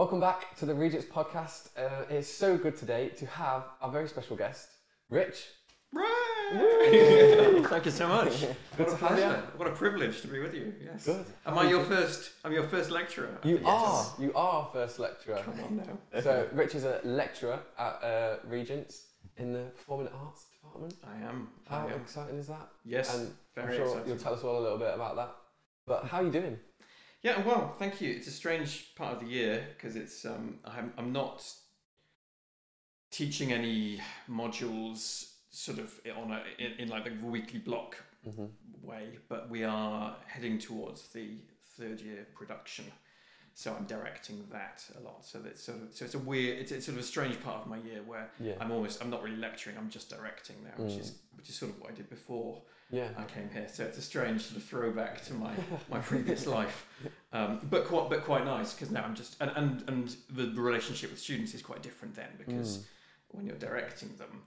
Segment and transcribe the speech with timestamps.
[0.00, 1.68] Welcome back to the Regents podcast.
[1.76, 4.66] Uh, it's so good today to have our very special guest,
[5.10, 5.44] Rich.
[5.92, 7.64] Right.
[7.68, 8.40] Thank you so much.
[8.40, 9.42] Good What a to pleasure.
[9.58, 10.72] What a privilege to be with you.
[10.82, 11.04] Yes.
[11.04, 11.26] Good.
[11.44, 12.30] Am I your first?
[12.46, 13.36] I'm your first lecturer.
[13.44, 13.64] You Yes.
[13.66, 15.36] are, you are our first lecturer.
[15.44, 16.20] Come on now.
[16.22, 19.04] So Rich is a lecturer at uh, Regents
[19.36, 20.94] in the Performing Arts department.
[21.04, 21.48] I am.
[21.68, 22.00] How I am.
[22.00, 22.70] exciting is that?
[22.86, 23.14] Yes.
[23.14, 24.08] and very I'm sure exciting.
[24.08, 25.36] you'll tell us all a little bit about that.
[25.86, 26.58] But how are you doing?
[27.22, 28.10] Yeah, well, thank you.
[28.10, 31.44] It's a strange part of the year because it's um, I'm I'm not
[33.10, 34.00] teaching any
[34.30, 37.96] modules sort of on a in, in like the weekly block
[38.28, 38.86] Mm-hmm.
[38.86, 41.38] way, but we are heading towards the
[41.78, 42.84] third year production.
[43.54, 45.24] So I'm directing that a lot.
[45.24, 47.62] So that's sort of so it's a weird it's, it's sort of a strange part
[47.62, 48.56] of my year where Yeah.
[48.60, 51.00] I'm almost I'm not really lecturing, I'm just directing now, which Mm.
[51.00, 53.08] is which is sort of what I did before Yeah.
[53.16, 53.68] I came here.
[53.72, 55.52] So it's a strange sort of throwback to my
[55.88, 56.86] my previous life,
[57.32, 61.10] um, but quite but quite nice because now I'm just and, and and the relationship
[61.10, 62.84] with students is quite different then because Mm.
[63.28, 64.42] when you're directing them,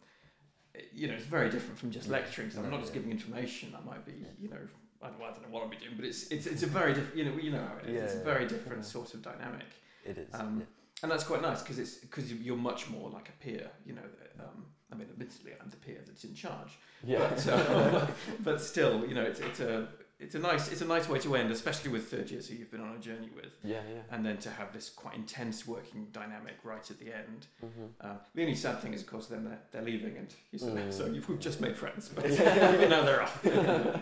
[0.91, 2.49] you know it's very different from just lecturing.
[2.51, 3.73] So I'm not just giving information.
[3.79, 4.57] I might be you know
[5.01, 6.93] I don't, I don't know what I'll be doing, but it's it's it's a very
[6.93, 8.03] different you know you know how it is.
[8.03, 8.49] it's a very yeah.
[8.49, 9.67] different sort of dynamic.
[10.05, 10.33] It is.
[10.33, 10.65] Um, yeah.
[11.03, 13.69] and that's quite nice because it's because you're much more like a peer.
[13.85, 14.07] You know,
[14.39, 17.27] um, I mean, admittedly, I'm the peer that's in charge, Yeah.
[17.29, 18.07] but uh,
[18.41, 19.87] but still, you know, it's it's a
[20.19, 22.69] it's a nice it's a nice way to end, especially with third years who you've
[22.69, 24.01] been on a journey with, yeah, yeah.
[24.11, 27.47] and then to have this quite intense working dynamic right at the end.
[27.65, 28.07] Mm-hmm.
[28.07, 30.73] Um, the only sad thing is, of course, then they're, they're leaving, and you said,
[30.75, 30.93] Mm.
[30.93, 32.79] so you've we've just made friends, but Yeah.
[32.79, 33.39] you know they're off.
[33.45, 33.99] You know.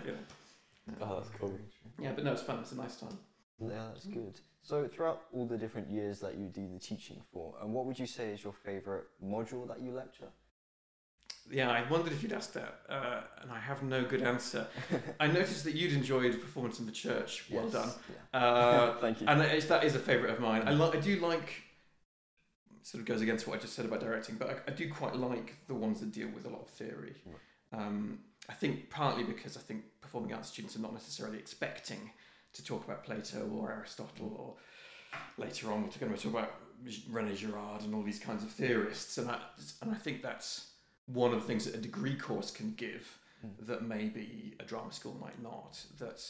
[1.00, 1.58] Oh, that's cool.
[2.00, 2.59] Yeah, but no, it's fun.
[2.59, 3.17] It's a nice time.
[3.62, 4.39] Yeah, that's good.
[4.64, 7.97] So throughout all the different years that you do the teaching for, and what would
[7.97, 10.28] you say is your favourite module that you lecture?
[11.50, 14.67] Yeah, I wondered if you'd ask that, uh, and I have no good answer.
[15.20, 17.45] I noticed that you'd enjoyed performance in the church.
[17.52, 17.89] Well Yes, done.
[18.34, 18.39] Yeah.
[18.39, 19.28] Uh, Thank you.
[19.28, 20.64] and that is, that is a favourite of mine.
[20.66, 21.64] I, li- I do like,
[22.84, 25.16] sort of goes against what I just said about directing, but I, I do quite
[25.16, 27.16] like the ones that deal with a lot of theory.
[27.73, 28.19] Um,
[28.50, 32.12] I think partly because I think performing arts students are not necessarily expecting
[32.53, 34.56] to talk about Plato or Aristotle or
[35.38, 36.53] later on we're going to talk about
[37.12, 39.38] René Girard and all these kinds of theorists, and I,
[39.81, 40.71] and I think that's
[41.07, 43.66] one of the things that a degree course can give Mm.
[43.66, 45.84] that maybe a drama school might not.
[45.97, 46.22] That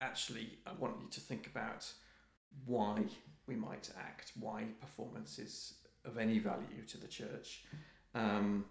[0.00, 1.88] actually, I want you to think about
[2.64, 3.04] why
[3.46, 7.64] we might act, why performance is of any value to the church.
[8.14, 8.64] Um,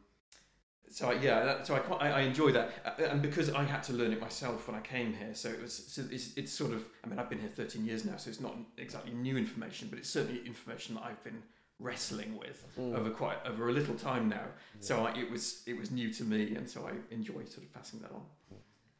[0.89, 3.63] so I, yeah, that, so I, quite, I I enjoy that, Uh, and because I
[3.63, 6.51] had to learn it myself when I came here, so it was so it's, it's
[6.51, 9.37] sort of I mean I've been here 13 years now, so it's not exactly new
[9.37, 11.41] information, but it's certainly information that I've been
[11.79, 12.95] wrestling with Mm.
[12.95, 14.45] over quite over a little time now.
[14.79, 17.73] So I, it was it was new to me, and so I enjoy sort of
[17.73, 18.21] passing that on.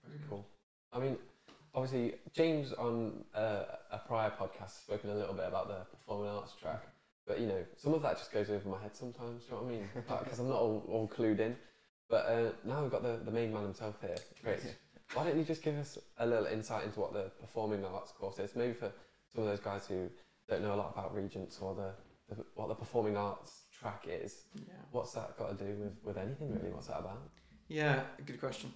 [0.05, 0.45] Very Cool.
[0.93, 1.17] I mean,
[1.73, 6.53] obviously, James on uh, a prior podcast spoken a little bit about the performing arts
[6.61, 6.83] track,
[7.27, 9.43] but you know, some of that just goes over my head sometimes.
[9.43, 9.89] Do you know what I mean?
[10.23, 11.55] Because I'm not all, all clued in.
[12.07, 14.61] But uh, now we've got the, the main man himself here, Rich.
[15.15, 18.37] Why don't you just give us a little insight into what the performing arts course
[18.37, 18.55] is?
[18.55, 18.91] Maybe for
[19.33, 20.07] some of those guys who
[20.47, 21.89] don't know a lot about Regents or the,
[22.29, 24.43] the what the performing arts track is.
[24.55, 24.73] Yeah.
[24.91, 26.71] What's that got to do with, with anything really?
[26.71, 27.29] What's that about?
[27.67, 28.71] Yeah, good question.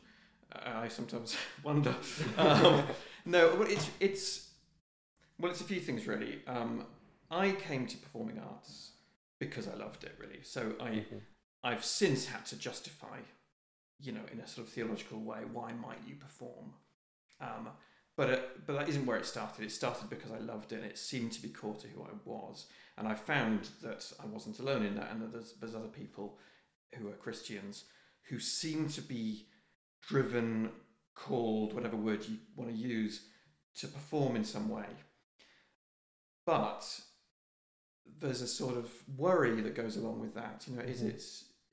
[0.54, 1.96] Uh, I sometimes wonder.
[2.38, 2.84] Um,
[3.26, 4.50] no, well, it's it's
[5.40, 6.40] well, it's a few things really.
[6.48, 6.86] Um,
[7.32, 8.92] I came to performing arts
[9.40, 10.42] because I loved it really.
[10.44, 11.22] So I Mhm.
[11.64, 13.20] I've since had to justify,
[14.00, 16.74] you know, in a sort of theological way, why might you perform?
[17.42, 17.70] Um,
[18.16, 19.64] but uh, but that isn't where it started.
[19.66, 20.78] It started because I loved it.
[20.82, 22.66] and It seemed to be core to who I was,
[23.00, 26.38] and I found that I wasn't alone in that, and that there's there's other people
[26.96, 27.86] who are Christians
[28.30, 29.48] who seem to be
[30.08, 30.70] driven,
[31.16, 33.22] called, whatever word you want to use,
[33.78, 34.86] to perform in some way.
[36.46, 37.02] But
[38.20, 40.66] there's a sort of worry that goes along with that.
[40.68, 41.10] You know, is Mhm.
[41.10, 41.24] it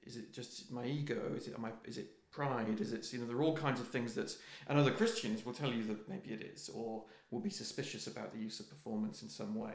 [0.03, 1.35] is it just my ego?
[1.35, 2.81] Is it I, is it pride?
[2.81, 4.37] Is it you know there are all kinds of things that
[4.69, 8.33] and other Christians will tell you that maybe it is, or will be suspicious about
[8.33, 9.75] the use of performance in some way.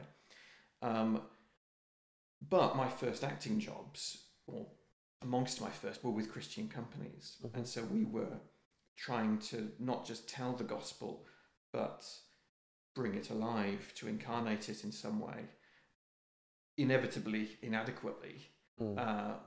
[0.80, 1.22] Um,
[2.48, 4.66] but my first acting jobs, or
[5.22, 7.54] amongst my first, were with Christian companies, Mhm.
[7.54, 8.40] and so we were
[8.96, 11.26] trying to not just tell the gospel,
[11.72, 12.06] but
[12.94, 15.48] bring it alive, to incarnate it in some way.
[16.76, 18.48] Inevitably, inadequately,
[18.80, 18.98] Mm.
[18.98, 19.38] uh,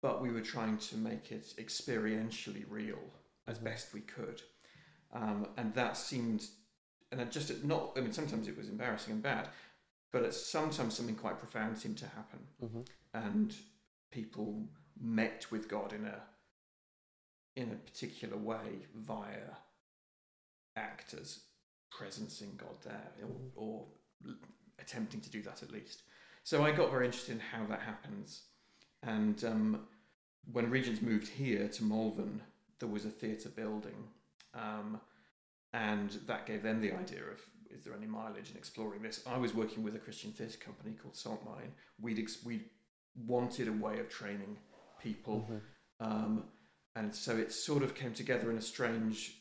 [0.00, 3.02] but we were trying to make it experientially real
[3.46, 3.64] as Mhm.
[3.64, 4.42] best we could,
[5.10, 6.48] um, and that seemed,
[7.10, 7.96] and it just not.
[7.96, 9.50] I mean, sometimes it was embarrassing and bad,
[10.12, 12.86] but it's sometimes something quite profound seemed to happen, Mhm.
[13.14, 13.54] and
[14.10, 14.68] people
[15.00, 16.22] met with God in a
[17.54, 19.56] in a particular way via
[20.76, 21.44] actors
[21.90, 23.86] presencing God there, or, or
[24.78, 26.02] attempting to do that at least.
[26.44, 28.44] So I got very interested in how that happens.
[29.02, 29.86] And um,
[30.50, 32.40] when Regents moved here to Malvern,
[32.78, 34.08] there was a theatre building.
[34.54, 35.00] Um,
[35.74, 37.40] and that gave them the idea of
[37.72, 39.22] is there any mileage in exploring this?
[39.26, 41.70] I was working with a Christian theatre company called Saltmine.
[42.00, 42.62] We'd, ex- we
[43.26, 44.56] wanted a way of training
[45.00, 45.48] people.
[45.50, 45.60] Mhm.
[46.06, 46.44] Um,
[46.96, 49.38] and so it sort of came together in a strange,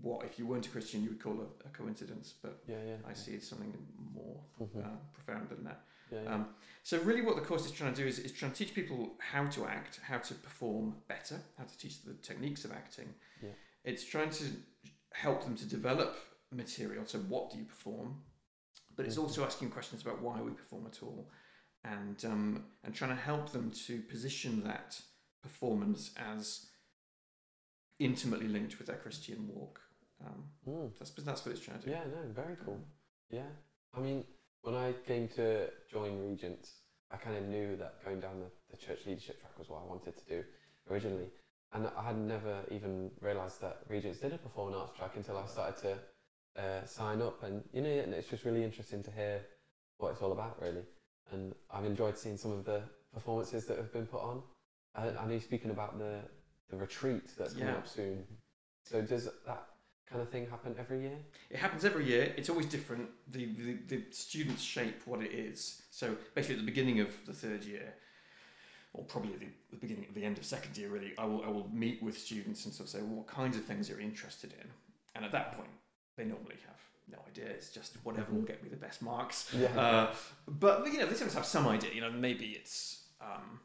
[0.00, 2.96] what if you weren't a Christian, you would call a, a coincidence, but Yeah, yeah.
[3.06, 4.84] I see it's something more Mhm.
[4.84, 5.84] uh, profound than that.
[6.10, 6.34] yeah, yeah.
[6.34, 8.74] Um, so really, what the course is trying to do is, is trying to teach
[8.74, 13.14] people how to act, how to perform better, how to teach the techniques of acting.
[13.42, 13.50] Yeah.
[13.84, 14.44] It's trying to
[15.12, 16.16] help them to develop
[16.52, 17.04] material.
[17.06, 18.16] So what do you perform?
[18.96, 21.30] But it's also asking questions about why we perform at all,
[21.84, 25.00] and um, and trying to help them to position that
[25.42, 26.66] performance as
[27.98, 29.80] intimately linked with their Christian walk.
[30.24, 30.90] Um, Mm.
[30.98, 31.92] that's that's what it's trying to do.
[31.92, 32.78] Yeah, no, very cool.
[33.30, 33.48] Yeah,
[33.94, 34.24] I mean,
[34.62, 36.80] when I came to join Regents,
[37.10, 39.86] I kind of knew that going down the, the church leadership track was what I
[39.86, 40.44] wanted to do
[40.90, 41.30] originally,
[41.72, 45.46] and I had never even realised that Regents did a performing arts track until I
[45.46, 45.98] started to
[46.58, 49.40] uh, sign up, and you know, and it's just really interesting to hear
[49.98, 50.82] what it's all about, really.
[51.32, 52.82] And I've enjoyed seeing some of the
[53.14, 54.42] performances that have been put on.
[54.94, 56.20] I, I know you're speaking about the
[56.70, 57.76] the retreat that's coming Yeah.
[57.76, 58.24] up soon.
[58.84, 59.66] So does that
[60.08, 61.18] kind of thing happen every year?
[61.50, 62.32] It happens every year.
[62.36, 63.08] It's always different.
[63.28, 65.82] The, the, the students shape what it is.
[65.90, 67.94] So basically, at the beginning of the third year,
[68.92, 71.42] or probably at the, the beginning at the end of second year, really, I will
[71.44, 73.92] I will meet with students and sort of say well, what kinds of things are
[73.94, 74.66] you're interested in,
[75.14, 75.70] and at that point,
[76.20, 76.80] they normally have
[77.10, 77.46] no idea.
[77.46, 79.52] It's just whatever will get me the best marks.
[79.58, 79.68] Yeah.
[79.80, 80.14] Uh,
[80.46, 81.90] but you know, they sometimes have some idea.
[81.94, 83.60] You know, maybe it's um,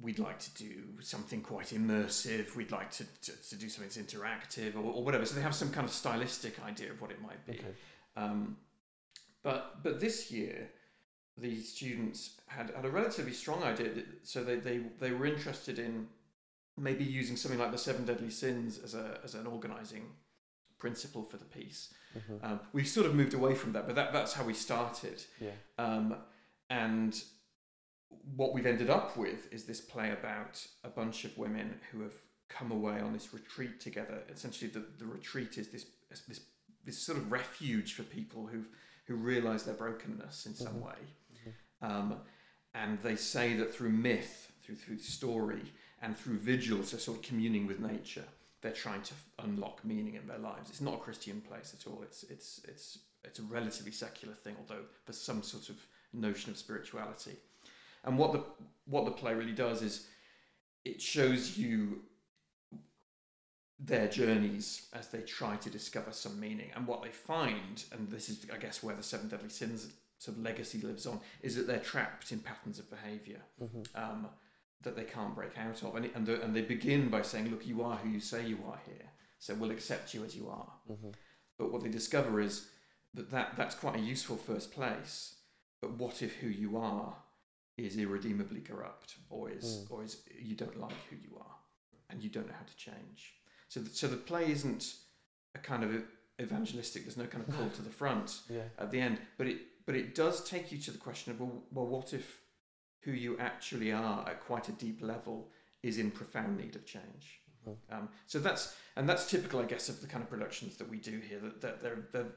[0.00, 2.56] we'd like to do something quite immersive.
[2.56, 5.24] We'd like to, to, to do something that's interactive or, or whatever.
[5.26, 7.52] So they have some kind of stylistic idea of what it might be.
[7.58, 7.74] Okay.
[8.16, 8.56] Um,
[9.42, 10.70] but but this year,
[11.36, 13.90] the students had, had a relatively strong idea.
[13.96, 16.08] that- So they, they, they were interested in
[16.78, 20.04] maybe using something like the seven deadly sins as a as an organising
[20.82, 21.94] principle for the piece.
[22.18, 22.42] Mhm.
[22.44, 25.18] Um, we've sort of moved away from that, but that, that's how we started.
[25.40, 25.52] Yeah.
[25.78, 26.16] Um,
[26.70, 27.12] and
[28.36, 32.14] what we've ended up with is this play about a bunch of women who have
[32.48, 34.18] come away on this retreat together.
[34.28, 36.40] Essentially, the, the retreat is this this
[36.84, 38.68] this sort of refuge for people who've
[39.06, 40.86] who realise their brokenness in some Mhm.
[40.88, 41.00] way.
[41.38, 41.52] Mhm.
[41.88, 42.08] Um,
[42.74, 45.64] and they say that through myth, through through story,
[46.02, 48.28] and through vigils, so sort of communing with nature,
[48.62, 50.70] they're trying to unlock meaning in their lives.
[50.70, 52.02] It's not a Christian place at all.
[52.02, 55.76] It's it's it's it's a relatively secular thing, although there's some sort of
[56.12, 57.36] notion of spirituality.
[58.04, 58.44] And what the
[58.86, 60.06] what the play really does is
[60.84, 62.02] it shows you
[63.78, 66.70] their journeys as they try to discover some meaning.
[66.76, 70.36] And what they find, and this is I guess where the seven deadly sins sort
[70.36, 73.86] of legacy lives on, is that they're trapped in patterns of behaviour Mhm.
[73.96, 74.28] um,
[74.82, 75.94] that they can't break out of.
[75.96, 78.58] And, and, the, and they begin by saying, Look, you are who you say you
[78.66, 79.08] are here,
[79.38, 80.72] so we'll accept you as you are.
[80.90, 81.14] Mhm.
[81.58, 82.68] But what they discover is
[83.14, 85.36] that, that that's quite a useful first place.
[85.80, 87.16] But what if who you are
[87.76, 89.90] is irredeemably corrupt, or is, Mm.
[89.90, 91.56] or is you don't like who you are,
[92.10, 93.34] and you don't know how to change?
[93.68, 94.94] So, the, so the play isn't
[95.54, 96.04] a kind of
[96.40, 97.04] evangelistic.
[97.04, 98.68] There's no kind of call to the front Yeah.
[98.78, 101.64] at the end, but it but it does take you to the question of well,
[101.72, 102.41] well, what if
[103.02, 105.50] who you actually are at quite a deep level
[105.82, 107.40] is in profound need of change?
[107.66, 107.76] Mhm.
[107.90, 110.98] Um, so that's and that's typical, I guess, of the kind of productions that we
[110.98, 111.38] do here.
[111.40, 112.32] That, that they're, they're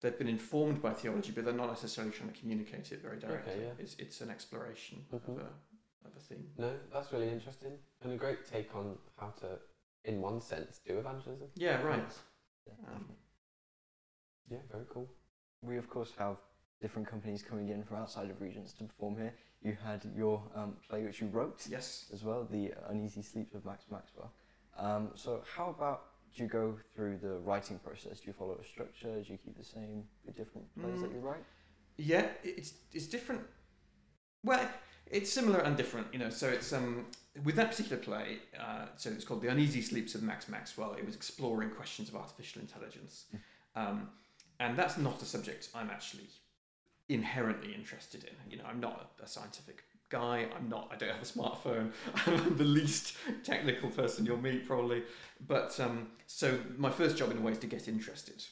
[0.00, 3.62] they've been informed by theology, but they're not necessarily trying to communicate it very directly.
[3.62, 3.72] yeah.
[3.78, 5.28] It's it's an exploration Mhm.
[5.28, 5.50] of a
[6.06, 6.50] of a theme.
[6.56, 9.58] No, that's really interesting and a great take on how to,
[10.04, 11.48] in one sense, do evangelism.
[11.56, 12.12] Yeah, right.
[12.86, 13.16] Um,
[14.50, 15.08] Yeah, very cool.
[15.62, 16.36] We of course have
[16.80, 19.32] different companies coming in from outside of Regents to perform here.
[19.62, 22.06] You had your um, play which you wrote yes.
[22.12, 24.32] as well, The Uneasy Sleeps of Max Maxwell.
[24.78, 26.04] Um, so how about
[26.36, 28.20] do you go through the writing process?
[28.20, 29.20] Do you follow a structure?
[29.20, 31.14] Do you keep the same with different plays that Mm.
[31.14, 31.44] you write?
[31.96, 33.42] Yeah, it's it's different.
[34.44, 34.68] Well,
[35.10, 36.30] it's similar and different, you know.
[36.30, 37.06] So it's um
[37.44, 40.94] with that particular play, uh, so it's called The Uneasy Sleeps of Max Maxwell.
[40.94, 43.24] It was exploring questions of artificial intelligence,
[43.74, 44.10] um,
[44.60, 46.28] and that's not a subject I'm actually
[47.08, 48.34] inherently interested in.
[48.50, 50.46] You know, I'm not a, a scientific guy.
[50.56, 50.90] I'm not.
[50.92, 51.92] I don't have a smartphone.
[52.26, 55.02] I'm the least technical person you'll meet probably.
[55.46, 58.44] But um, so my first job in a way is to get interested.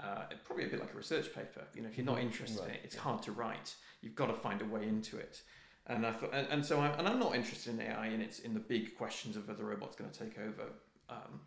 [0.00, 1.64] Uh, probably a bit like a research paper.
[1.74, 3.74] You know, if you're not interested in it, it's hard to write.
[4.02, 5.42] You've got to find a way into it.
[5.86, 8.38] And I thought, and, and so I'm, and I'm not interested in AI and it's
[8.38, 10.72] in the big questions of whether the robot's going to take over.
[11.10, 11.40] Um,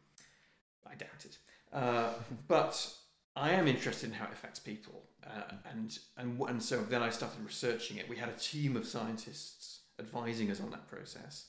[0.85, 1.37] I doubt it.
[1.73, 2.13] Uh,
[2.47, 2.93] but
[3.37, 7.09] I am interested in how it affects people, uh, and and and so then I
[7.09, 8.09] started researching it.
[8.09, 11.45] We had a team of scientists advising us on that process,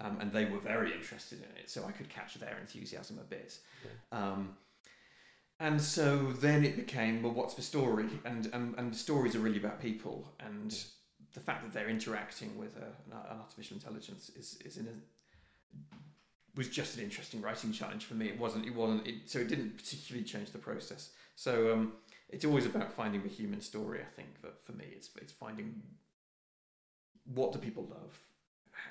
[0.00, 3.24] um, and they were very interested in it, so I could catch their enthusiasm a
[3.24, 3.58] bit.
[4.12, 4.56] Um,
[5.60, 8.08] and so then it became well, what's the story?
[8.24, 10.74] And and and the stories are really about people, and
[11.34, 14.96] the fact that they're interacting with a, an artificial intelligence is is in a
[16.56, 18.26] was just an interesting writing challenge for me.
[18.28, 18.66] It wasn't.
[18.66, 19.06] It wasn't.
[19.06, 21.10] It, so it didn't particularly change the process.
[21.36, 21.92] So um,
[22.28, 24.00] it's always about finding the human story.
[24.00, 25.80] I think that for me, it's it's finding
[27.34, 28.18] what do people love.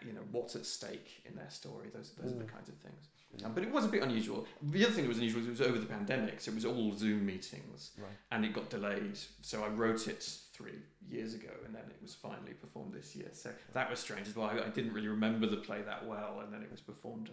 [0.06, 1.90] You know what's at stake in their story.
[1.94, 2.54] Those those are the Mm.
[2.54, 3.10] kinds of things.
[3.44, 4.48] Um, but it was a bit unusual.
[4.62, 6.64] The other thing that was unusual was it was over the pandemic, so it was
[6.66, 8.18] all Zoom meetings, Right.
[8.32, 9.18] and it got delayed.
[9.42, 10.24] So I wrote it
[10.54, 13.30] three years ago, and then it was finally performed this year.
[13.34, 14.48] So that was strange as well.
[14.50, 17.30] I, I didn't really remember the play that well, and then it was performed.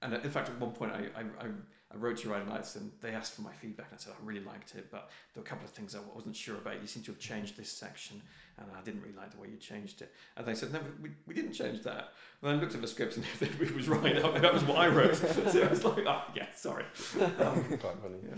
[0.00, 1.48] And, and in fact, at one point, I, I, I,
[1.92, 4.24] I wrote to Riding Lights, and they asked for my feedback, and I said I
[4.24, 6.80] really liked it, but there were a couple of things I wasn't sure about.
[6.80, 8.22] You seem to have changed this section,
[8.58, 10.12] and I didn't really like the way you changed it.
[10.36, 12.10] And they said, no, we, we didn't change that.
[12.42, 14.22] And I looked at the script, and it was right.
[14.40, 15.16] That was what I wrote.
[15.50, 16.84] So I was like, oh, yeah, sorry.
[17.20, 18.18] Um, Quite funny.
[18.28, 18.36] yeah.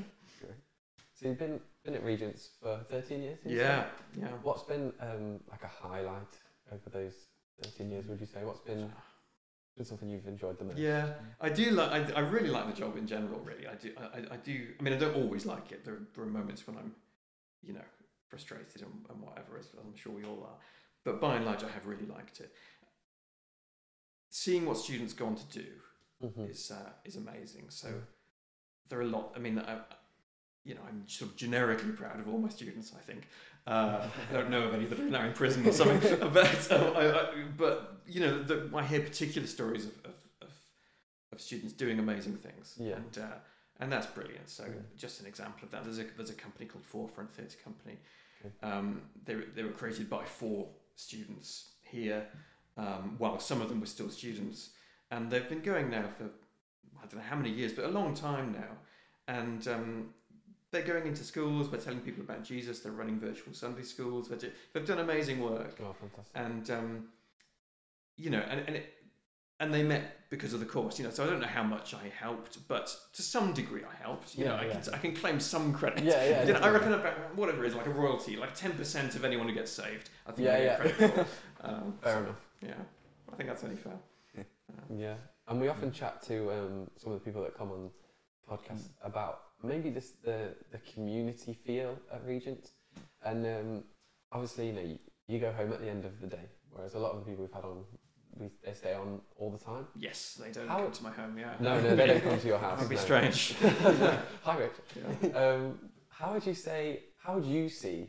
[1.15, 3.39] So you've been been at Regents for 13 years.
[3.45, 3.57] you?
[3.59, 3.85] Yeah,
[4.19, 4.29] yeah.
[4.43, 6.35] What's been um, like a highlight
[6.73, 7.15] over those
[7.63, 8.07] 13 years?
[8.07, 8.45] Would you say?
[8.45, 8.91] What's been
[9.77, 10.79] been something you've enjoyed the most?
[10.79, 11.91] Yeah, I do like.
[11.91, 13.41] I, I really like the job in general.
[13.41, 13.93] Really, I do.
[13.99, 14.69] I, I- do.
[14.79, 15.85] I mean, I don't always like it.
[15.85, 16.93] There, are- there are moments when I'm,
[17.63, 17.85] you know,
[18.29, 19.59] frustrated and, and whatever.
[19.59, 20.59] As I'm sure we all are.
[21.05, 22.53] But by and large, I have really liked it.
[24.31, 25.67] Seeing what students go on to do
[26.23, 26.51] Mhm.
[26.51, 27.67] is uh, is amazing.
[27.71, 28.03] So Mm.
[28.89, 29.33] there are a lot.
[29.35, 29.81] I mean, I,
[30.65, 32.93] you know, I'm sort of generically proud of all my students.
[32.97, 33.27] I think
[33.67, 36.01] uh, I don't know of any that are now in prison or something,
[36.33, 37.27] but uh, I, I,
[37.57, 40.51] but you know, the, I hear particular stories of, of, of,
[41.33, 42.97] of students doing amazing things, Yeah.
[42.97, 43.35] and uh,
[43.81, 44.49] and that's brilliant.
[44.49, 44.81] So Yeah.
[44.97, 45.85] just an example of that.
[45.85, 47.97] There's a there's a company called Forefront Theatre Company.
[48.45, 48.55] Okay.
[48.73, 52.27] Um, they were- they were created by four students here,
[52.77, 54.71] um, while some of them were still students,
[55.11, 56.25] and they've been going now for
[57.03, 58.77] I don't know how many years, but a long time now,
[59.27, 60.15] and um,
[60.73, 61.71] they're going into schools.
[61.71, 62.81] They're telling people about Jesus.
[62.81, 64.29] They're running virtual Sunday schools.
[64.29, 66.33] They're do, they've done amazing work, Oh, fantastic.
[66.35, 67.05] and um,
[68.17, 68.95] you know, and and it,
[69.61, 70.99] and they met because of the course.
[70.99, 74.03] You know, so I don't know how much I helped, but to some degree I
[74.03, 74.35] helped.
[74.37, 74.81] You know, I yeah.
[74.81, 76.05] can I can claim some credit.
[76.05, 76.45] Yeah, yeah.
[76.47, 79.25] You know, I reckon about whatever it is like a royalty, like ten percent of
[79.25, 80.11] anyone who gets saved.
[80.27, 81.25] I think Yeah, I yeah.
[81.61, 82.41] um, Fair so, enough.
[82.63, 82.75] Yeah,
[83.31, 83.99] I think that's only fair.
[84.39, 85.15] Um, Yeah,
[85.49, 87.91] and we often chat to um, some of the people that come on
[88.51, 92.71] podcasts about maybe just the the community feel at Regent,
[93.25, 93.85] and um,
[94.33, 96.99] obviously you know you, you go home at the end of the day, whereas a
[96.99, 97.85] lot of the people we've had on
[98.39, 99.87] we they stay on all the time.
[99.95, 101.39] yes, they don't How- come to my home.
[101.39, 101.55] Yeah.
[101.61, 102.77] No, no, they don't come to your house.
[102.79, 103.03] That'd be no.
[103.03, 103.55] strange.
[104.43, 104.73] Hi, Rich.
[105.23, 105.29] Yeah.
[105.39, 105.79] Um,
[106.09, 107.05] how would you say?
[107.19, 108.09] How would you see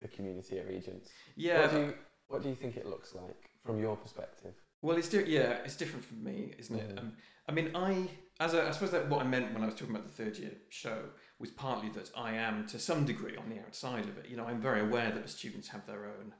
[0.00, 1.02] the community at Regent?
[1.36, 1.60] Yeah.
[1.62, 1.94] What do you
[2.28, 4.54] What do you think it looks like from your perspective?
[4.80, 6.94] Well, it's di- yeah, it's different for me, isn't it?
[6.94, 6.98] Mhm.
[7.00, 7.12] Um,
[7.48, 8.08] I mean, I
[8.40, 10.36] as a, I suppose that what I meant when I was talking about the third
[10.36, 10.98] year show
[11.38, 14.26] was partly that I am to some degree on the outside of it.
[14.28, 16.32] You know, I'm very aware that the students have their own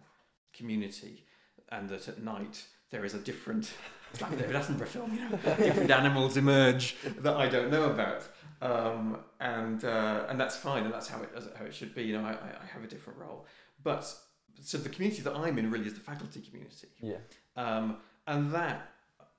[0.52, 1.24] community,
[1.70, 3.72] and that at night there is a different.
[4.12, 7.84] It's like a David Attenborough film, you know, different animals emerge that I don't know
[7.90, 8.22] about,
[8.62, 12.04] um, and uh, and that's fine, and that's how it how it should be.
[12.04, 13.44] You know, I, I I have a different role,
[13.82, 14.02] but
[14.62, 17.16] so the community that I'm in really is the faculty community Yeah.
[17.56, 17.96] um,
[18.28, 18.88] and that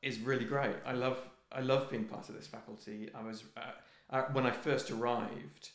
[0.01, 0.75] is really great.
[0.85, 1.17] I love
[1.55, 3.09] I love being part of this faculty.
[3.15, 3.61] I was uh,
[4.09, 5.69] uh, when I first arrived,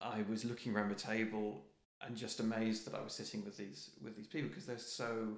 [0.00, 1.64] I was looking around the table
[2.00, 5.36] and just amazed that I was sitting with these with these people because they're so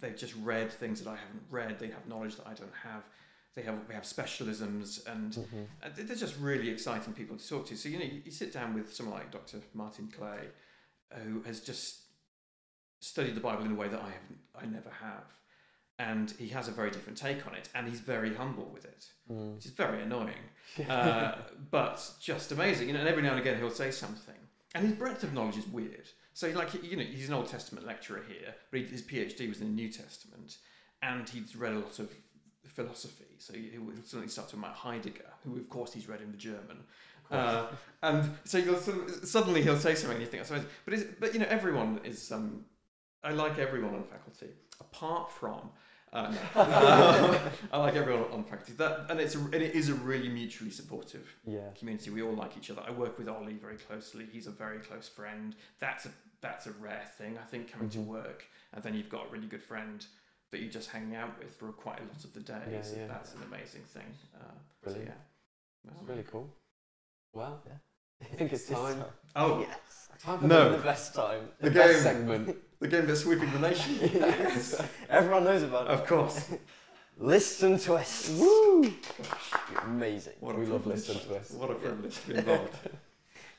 [0.00, 1.78] they've just read things that I haven't read.
[1.78, 3.04] They have knowledge that I don't have.
[3.54, 5.66] They have they have specialisms and Mhm.
[5.82, 7.76] and they're just really exciting people to talk to.
[7.76, 9.60] So you know, you, you sit down with someone like Dr.
[9.74, 10.48] Martin Clay,
[11.24, 12.00] who has just
[13.00, 15.24] studied the Bible in a way that I haven't, I never have,
[15.98, 19.06] and he has a very different take on it, and he's very humble with it,
[19.30, 19.54] Mm.
[19.54, 20.44] which is very annoying,
[20.90, 21.36] uh,
[21.70, 22.88] but just amazing.
[22.88, 24.34] You know, and every now and again he'll say something,
[24.74, 26.08] and his breadth of knowledge is weird.
[26.34, 29.60] So like you know, he's an Old Testament lecturer here, but he, his PhD was
[29.60, 30.58] in the New Testament,
[31.02, 32.10] and he's read a lot of
[32.66, 33.36] philosophy.
[33.38, 36.36] So he- he'll suddenly start talking about Heidegger, who of course he's read in the
[36.38, 36.78] German.
[37.30, 37.66] Uh,
[38.02, 41.20] and so you'll sort of, suddenly he'll say something and you think, I suppose, but
[41.20, 42.30] but you know, everyone is.
[42.32, 42.64] Um,
[43.24, 45.70] I like everyone on faculty, apart from.
[46.12, 46.38] Uh, no.
[46.54, 47.36] Um,
[47.72, 48.72] I like everyone on faculty.
[48.74, 51.70] That and it's a, and it is a really mutually supportive Yeah.
[51.76, 52.10] community.
[52.10, 52.82] We all like each other.
[52.86, 54.26] I work with Ollie very closely.
[54.30, 55.56] He's a very close friend.
[55.80, 57.92] That's a that's a rare thing, I think, coming Mhm.
[57.94, 58.44] to work.
[58.74, 60.06] And then you've got a really good friend
[60.50, 62.62] that you're just hang out with for quite a lot of the day.
[62.70, 63.06] Yeah, So yeah.
[63.08, 64.14] That's an amazing thing.
[64.36, 64.38] Uh,
[64.84, 65.08] so Brilliant.
[65.08, 65.90] yeah.
[65.90, 66.48] It's Well, really cool.
[67.32, 67.78] Well, Yeah.
[68.22, 69.02] I think it's time.
[69.34, 70.08] Oh, Yes.
[70.20, 70.76] Time for No.
[70.76, 71.48] The best time.
[71.58, 72.02] the, The best game.
[72.02, 72.56] segment.
[72.84, 73.94] The game that's sweeping the nation.
[74.14, 74.78] Yes.
[75.08, 75.90] Everyone knows about it.
[75.92, 76.50] of course.
[77.18, 78.28] Listen to us.
[78.38, 78.92] Woo!
[79.84, 80.34] Amazing.
[80.40, 81.50] What a we love listening to us.
[81.52, 82.74] What a privilege to be involved.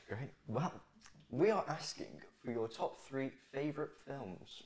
[0.08, 0.30] Great.
[0.46, 0.72] Well,
[1.30, 4.62] we are asking for your top three favourite films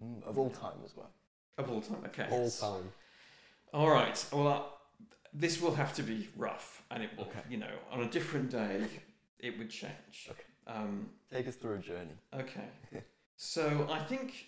[0.00, 1.10] mm, of all time as well.
[1.58, 2.28] of all time, okay.
[2.30, 2.92] All time.
[3.72, 4.24] All right.
[4.32, 4.60] Well, uh,
[5.32, 7.40] this will have to be rough, and it will, Okay.
[7.50, 8.84] you know, on a different day,
[9.40, 10.28] it would change.
[10.30, 10.48] Okay.
[10.68, 12.16] Um, Take us through a journey.
[12.32, 12.68] okay.
[13.36, 14.46] So I think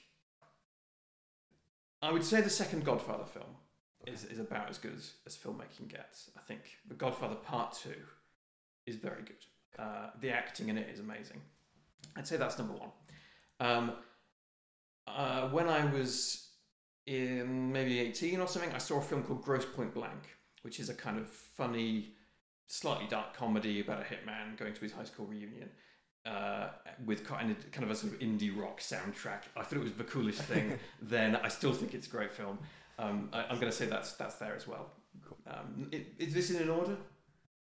[2.02, 3.57] I would say the second Godfather film
[4.07, 6.31] is, is about as good as, as filmmaking gets.
[6.37, 7.95] I think The Godfather Part Two
[8.87, 9.45] is very good.
[9.78, 11.40] Uh, the acting in it is amazing.
[12.16, 12.90] I'd say that's number one.
[13.61, 13.93] Um,
[15.07, 16.49] uh, when I was
[17.07, 20.88] in maybe 18 or something, I saw a film called Grosse Pointe Blank, which is
[20.88, 22.14] a kind of funny,
[22.66, 25.71] slightly dark comedy about a hitman going to his high school reunion.
[26.26, 26.71] Uh,
[27.04, 29.42] with kind of, kind of a sort of indie rock soundtrack.
[29.56, 31.37] I thought it was the coolest thing then.
[31.37, 32.59] I still think it's a great film.
[32.99, 34.90] Um, I, I'm going to say that's that's there as well.
[35.47, 36.97] Um, i- is this in an order?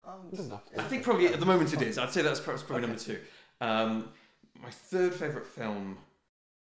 [0.06, 1.99] Um, It doesn't have to I think probably at the moment it is.
[1.99, 3.18] I'd say that's perhaps probably number two.
[3.61, 4.09] Um,
[4.62, 5.99] my third favourite film.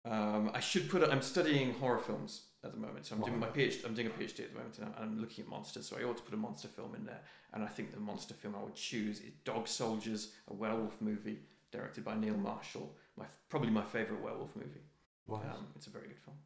[0.05, 1.03] Um, I should put.
[1.03, 3.85] it- I'm studying horror films at the moment, so I'm doing my PhD.
[3.85, 5.87] I'm doing a PhD at the moment, and I'm, and I'm looking at monsters.
[5.87, 7.21] So I ought to put a monster film in there.
[7.53, 11.39] And I think the monster film I would choose is Dog Soldiers, a werewolf movie
[11.73, 12.95] directed by Neil Marshall.
[13.17, 14.85] My probably my favourite werewolf movie.
[15.27, 15.41] Wow.
[15.51, 16.37] Um, it's a very good film.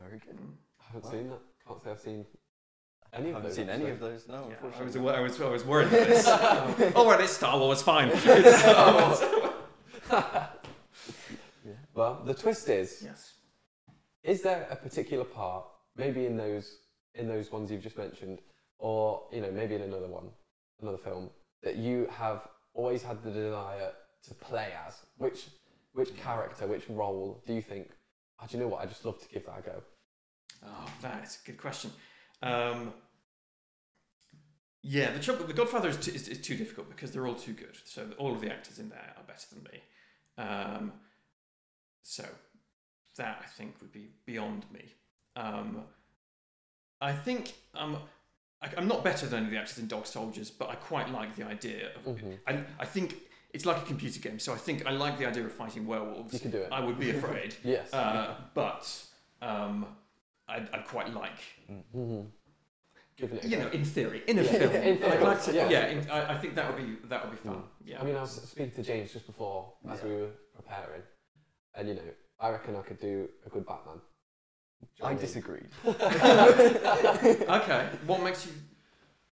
[0.00, 0.36] very good.
[0.36, 0.54] Mm.
[0.80, 1.10] I haven't Wow.
[1.10, 1.40] seen that.
[1.66, 2.26] Can't say I've seen
[3.12, 3.56] any of haven't those.
[3.56, 3.90] seen any actually.
[3.92, 4.28] of those.
[4.28, 6.24] No, Yeah, I was, aware, I was I was worried about this.
[6.96, 7.82] oh right, it's Star Wars.
[7.82, 8.10] Fine.
[8.12, 9.20] It's Star Wars.
[11.66, 11.72] Yeah.
[11.94, 13.34] Well, the twist is: yes.
[14.22, 15.64] is there a particular part,
[15.96, 16.78] maybe in those
[17.14, 18.38] in those ones you've just mentioned,
[18.78, 20.28] or you know maybe in another one,
[20.80, 21.28] another film
[21.62, 23.92] that you have always had the desire
[24.28, 24.94] to play as?
[25.18, 25.46] Which
[25.92, 27.88] which character, which role do you think?
[28.40, 28.80] Oh, do you know what?
[28.82, 29.82] I just love to give that a go.
[30.64, 31.90] Oh, that's a good question.
[32.42, 32.92] Um,
[34.82, 37.52] yeah, the trouble, The Godfather is, t- is, is too difficult because they're all too
[37.52, 37.76] good.
[37.84, 39.82] So all of the actors in there are better than me.
[40.38, 40.92] Um,
[42.02, 42.24] so
[43.16, 44.94] that I think would be beyond me.
[45.36, 45.82] Um,
[47.00, 47.98] I think um,
[48.62, 51.10] I, I'm not better than any of the actors in Dog Soldiers, but I quite
[51.12, 52.04] like the idea of.
[52.16, 52.38] Mhm.
[52.46, 53.16] I, I think
[53.52, 56.32] it's like a computer game, so I think I like the idea of fighting werewolves.
[56.34, 56.68] You can do it.
[56.72, 57.92] I would be afraid, yes.
[57.92, 58.90] uh, but
[59.42, 59.86] um,
[60.48, 61.38] I'd, I'd quite like
[61.70, 62.26] Mhm.
[63.22, 64.74] A you know, in theory, in a Yeah, film.
[64.76, 65.68] in I'd like to, yeah.
[65.68, 67.62] yeah, in, I, I think that would be that would be fun.
[67.84, 68.00] Yeah.
[68.00, 70.08] I mean, I was speaking to James just before as Yeah.
[70.08, 71.02] we were preparing,
[71.74, 72.00] and you know,
[72.38, 74.00] I reckon I could do a good Batman.
[74.80, 75.68] Do you know I disagreed.
[75.86, 77.88] okay.
[78.06, 78.52] What makes you?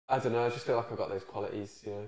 [0.08, 0.46] I don't know.
[0.46, 2.08] I just feel like I've got those qualities, you know.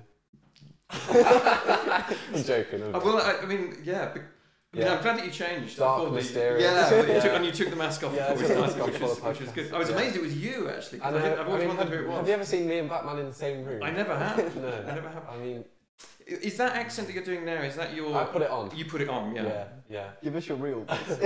[0.90, 2.84] I'm joking.
[2.84, 4.14] I'm Oh, well, I, I mean, yeah.
[4.14, 4.24] Be, I
[4.78, 4.96] mean, Yeah.
[4.96, 5.78] I'm glad that you changed.
[5.78, 6.64] Dark, before the- mysterious.
[6.64, 8.70] Yeah, but you took, and you took the mask off Yeah, I before took we
[8.72, 9.74] started, which off was, which was good.
[9.74, 9.96] I was Yeah.
[9.96, 11.00] amazed it was you actually.
[11.00, 12.18] 'cause I I know, did, I've I always mean, wondered have, who it was.
[12.18, 13.84] have you ever seen me and Batman in the same room?
[13.84, 14.56] I never have.
[14.62, 14.68] no.
[14.68, 15.24] I never have.
[15.30, 15.64] I mean,
[16.26, 17.62] Is that accent that you're doing now?
[17.62, 18.16] Is that your?
[18.18, 18.72] I put it on.
[18.76, 19.44] You put it on, yeah.
[19.44, 20.08] Yeah, yeah.
[20.24, 21.20] Give us your real voice.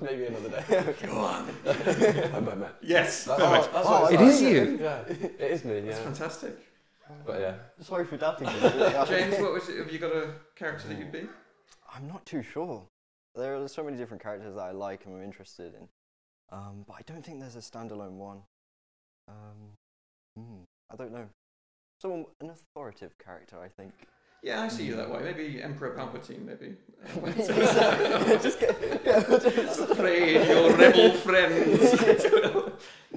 [0.00, 0.94] Maybe another day.
[1.06, 1.48] Go on.
[1.66, 2.70] I'm Batman.
[2.82, 3.24] Yes.
[3.24, 3.72] That's, perfect.
[3.74, 4.78] that's Oh, it's you.
[4.80, 5.80] Yeah, it is me.
[5.80, 6.58] That's Yeah, fantastic.
[7.26, 7.54] But yeah.
[7.80, 8.60] Sorry for doubting you.
[9.06, 9.78] James, what was it?
[9.78, 11.26] Have you got a character that you'd be?
[11.94, 12.84] I'm not too sure.
[13.34, 15.88] There are so many different characters that I like and I'm interested in,
[16.50, 18.42] um, but I don't think there's a standalone one.
[19.28, 19.76] Um,
[20.36, 21.28] hmm, I don't know.
[22.00, 23.92] Someone, an authoritative character, I think.
[24.42, 25.20] Yeah, I see you that way.
[25.22, 26.74] Maybe Emperor Palpatine, maybe.
[28.42, 31.94] Just get- yeah, just- Afraid your rebel friends.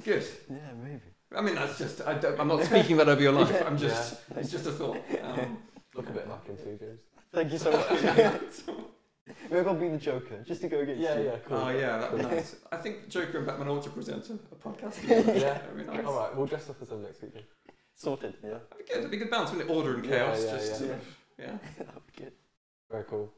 [0.04, 0.26] Good.
[0.50, 1.13] yeah, maybe.
[1.36, 2.02] I mean, that's just.
[2.02, 3.64] I don't, I'm not speaking that over your life.
[3.68, 4.20] I'm just.
[4.32, 4.40] Yeah.
[4.40, 4.98] It's just a thought.
[5.24, 5.58] Um,
[5.96, 7.00] Look a bit like him too, James.
[7.34, 7.72] Thank you so
[8.70, 8.78] much.
[9.50, 11.26] Maybe I'll be the Joker, just to go against Yeah, you.
[11.26, 11.58] yeah, cool.
[11.58, 12.56] oh yeah, that'd be nice.
[12.72, 15.00] I think Joker and Batman ought to present a, a podcast.
[15.02, 15.34] together.
[15.34, 15.54] Yeah.
[15.54, 16.06] That'd be nice.
[16.06, 17.34] All right, we'll dress up as them next week.
[17.34, 17.44] then.
[17.96, 18.50] Sorted, yeah.
[18.50, 18.96] That'd be good.
[18.98, 19.74] That'd be a good balance, wouldn't it?
[19.74, 20.44] Order and chaos.
[20.44, 20.78] yeah, just yeah.
[20.78, 21.58] sort of, yeah.
[21.78, 22.34] that would be good.
[22.92, 23.32] Very cool.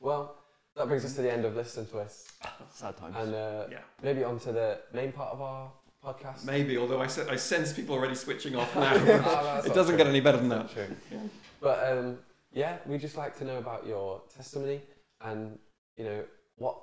[0.00, 0.36] Well,
[0.76, 2.26] that brings us to the end of Listen to Us,
[2.72, 3.16] Sad times.
[3.18, 3.78] and uh, Yeah.
[4.02, 5.72] maybe on to the main part of our
[6.04, 6.44] podcast.
[6.44, 9.42] Maybe, although I, se- I sense people already switching off Ah, now.
[9.42, 9.98] that's it doesn't true.
[9.98, 10.70] get any better than that.
[10.72, 10.86] True.
[11.10, 11.18] Yeah.
[11.60, 12.18] But um,
[12.52, 14.80] yeah, we'd just like to know about your testimony
[15.22, 15.58] and
[15.96, 16.24] you know
[16.56, 16.76] what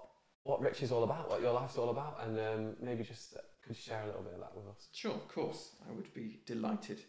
[0.44, 3.40] what Rich is all about, what your life's all about, and um, maybe just uh,
[3.64, 4.88] could you share a little bit of that with us?
[4.92, 5.70] Sure, of course.
[5.88, 7.00] I would be delighted.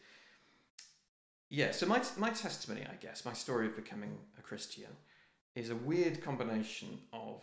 [1.48, 4.88] Yeah, so my, my testimony, I guess, my story of becoming a Christian
[5.54, 7.42] is a weird combination of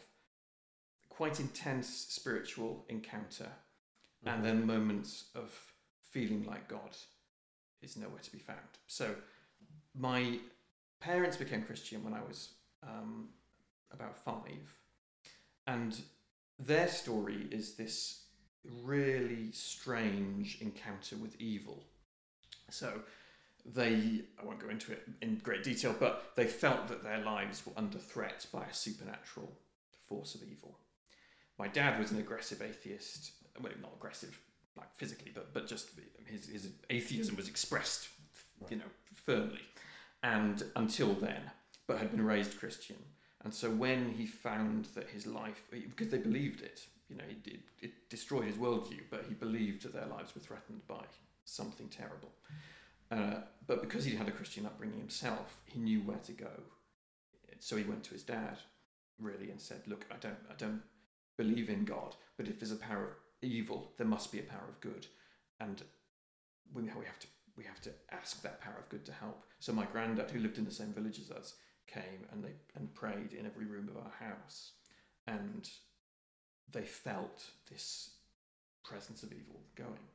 [1.10, 3.49] quite intense spiritual encounter
[4.25, 5.53] and then moments of
[6.10, 6.95] feeling like God
[7.82, 8.60] is nowhere to be found.
[8.88, 9.15] So
[9.97, 10.39] my
[10.99, 12.49] parents became Christian when I was
[12.84, 13.29] um,
[13.91, 14.75] about five,
[15.67, 15.99] and
[16.58, 18.23] their story is this
[18.84, 21.84] really strange encounter with evil.
[22.69, 23.01] So
[23.65, 27.65] they, I won't go into it in great detail, but they felt that their lives
[27.65, 29.51] were under threat by a supernatural
[30.08, 30.77] force of evil.
[31.58, 34.38] My dad was an aggressive atheist, well, not aggressive
[34.77, 35.89] like physically, but but just
[36.25, 38.09] his, his atheism was expressed,
[38.69, 38.91] you know,
[39.25, 39.62] firmly,
[40.23, 41.41] and until then,
[41.88, 42.97] but had been raised Christian.
[43.43, 47.38] And so when he found that his life, because they believed it, you know, it,
[47.47, 51.01] it, it destroyed his worldview, but he believed that their lives were threatened by
[51.45, 52.29] something terrible.
[53.09, 56.51] Uh, but because he had a Christian upbringing himself, he knew where to go.
[57.59, 58.57] So he went to his dad,
[59.19, 60.81] really, and said, "Look, I don't, I don't
[61.38, 63.13] believe in God, but if there's a power of
[63.47, 65.08] evil, there must be a power of good,
[65.60, 65.84] and
[66.73, 69.86] we, have to, we have to ask that power of good to help." So my
[69.86, 71.56] granddad, who lived in the same village as us,
[71.88, 74.71] came and they and prayed in every room of our house,
[75.28, 75.69] and
[76.71, 78.12] they felt this
[78.84, 80.08] presence of evil going.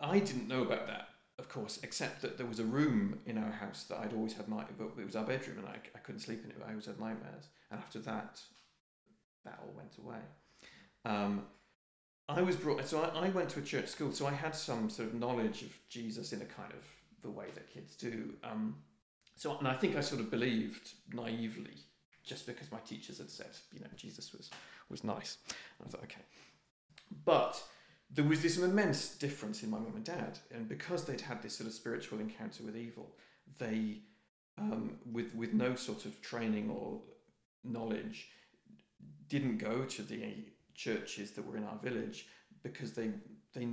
[0.00, 3.50] I didn't know about that, of course, except that there was a room in our
[3.50, 4.68] house that I'd always had night.
[4.70, 6.56] It was our bedroom, and I, I couldn't sleep in it.
[6.66, 8.40] I always had nightmares, and after that,
[9.44, 10.20] that all went away.
[11.04, 11.44] Um,
[12.28, 14.90] I was brought, so I, I went to a church school, so I had some
[14.90, 16.84] sort of knowledge of Jesus in a kind of
[17.22, 18.34] the way that kids do.
[18.42, 18.76] Um,
[19.36, 21.76] so, and I think I sort of believed naively,
[22.24, 24.50] just because my teachers had said, you know, Jesus was
[24.88, 25.38] was nice.
[25.84, 26.22] I thought, okay,
[27.24, 27.62] but
[28.10, 31.56] there was this immense difference in my mum and dad, and because they'd had this
[31.56, 33.16] sort of spiritual encounter with evil,
[33.58, 34.00] they,
[34.58, 37.00] um, with with no sort of training or
[37.62, 38.28] knowledge,
[39.28, 40.22] didn't go to the
[40.76, 42.26] churches that were in our village
[42.62, 43.10] because they
[43.52, 43.66] they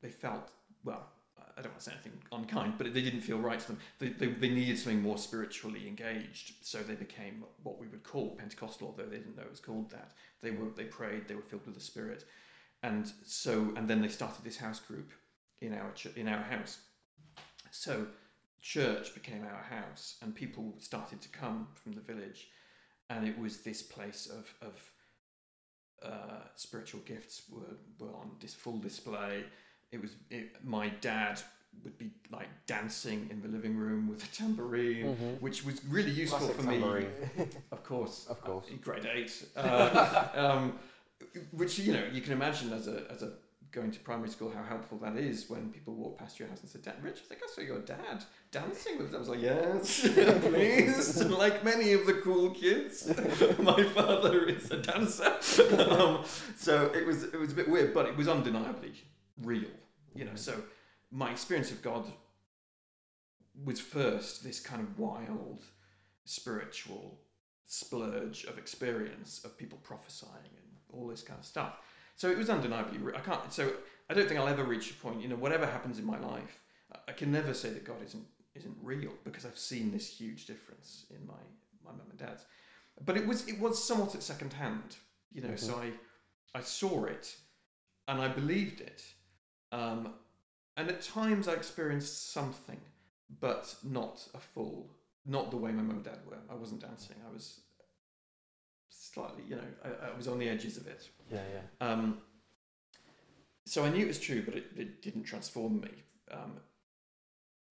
[0.00, 0.50] they felt
[0.84, 1.08] well.
[1.56, 3.78] I don't want to say anything unkind, but they didn't feel right to them.
[3.98, 8.36] They, they, they needed something more spiritually engaged, so they became what we would call
[8.36, 10.12] Pentecostal, although they didn't know it was called that.
[10.40, 12.24] They were they prayed, they were filled with the Spirit,
[12.82, 15.10] and so and then they started this house group
[15.60, 16.78] in our ch- in our house.
[17.72, 18.06] So
[18.62, 22.48] church became our house, and people started to come from the village,
[23.10, 24.74] and it was this place of of
[26.02, 29.44] uh, spiritual gifts were were on this full display.
[29.92, 31.40] It was it, my dad
[31.84, 35.40] would be like dancing in the living room with a tambourine, Mhm.
[35.40, 37.10] which was really useful Classic for tambourine.
[37.38, 37.46] me.
[37.72, 38.66] Of course, Of course.
[38.72, 39.32] uh, grade eight.
[39.56, 40.78] Uh, um,
[41.52, 43.32] which you know you can imagine as a as a
[43.70, 46.70] going to primary school how helpful that is when people walk past your house and
[46.70, 49.16] say, "Dad, Rich, I think I saw your dad dancing with." Them.
[49.16, 50.00] I was like, "Yes,
[50.42, 53.06] please." like many of the cool kids,
[53.58, 55.32] my father is a dancer.
[55.78, 56.24] um,
[56.56, 58.92] so it was it was a bit weird, but it was undeniably
[59.42, 59.70] real.
[60.14, 60.54] You know, so
[61.10, 62.04] my experience of God
[63.64, 65.64] was first this kind of wild
[66.24, 67.18] spiritual
[67.66, 71.78] splurge of experience of people prophesying and all this kind of stuff.
[72.18, 72.98] So it was undeniably.
[73.14, 73.50] I can't.
[73.52, 73.72] So
[74.10, 75.22] I don't think I'll ever reach a point.
[75.22, 76.58] You know, whatever happens in my life,
[76.92, 80.46] I- I can never say that God isn't isn't real because I've seen this huge
[80.46, 81.42] difference in my
[81.84, 82.44] my mum and dad's.
[83.04, 84.96] But it was it was somewhat at second hand.
[85.32, 85.92] You know, so I
[86.58, 87.36] I saw it
[88.08, 89.00] and I believed it.
[89.70, 90.14] Um,
[90.76, 92.80] and at times I experienced something,
[93.40, 94.90] but not a full,
[95.24, 96.40] not the way my mum and dad were.
[96.50, 97.16] I wasn't dancing.
[97.28, 97.60] I was
[99.12, 101.08] slightly, you know, I, I was on the edges of it.
[101.30, 101.86] Yeah, yeah.
[101.86, 102.18] Um,
[103.66, 105.90] so I knew it was true, but it, it didn't transform me.
[106.30, 106.60] Um,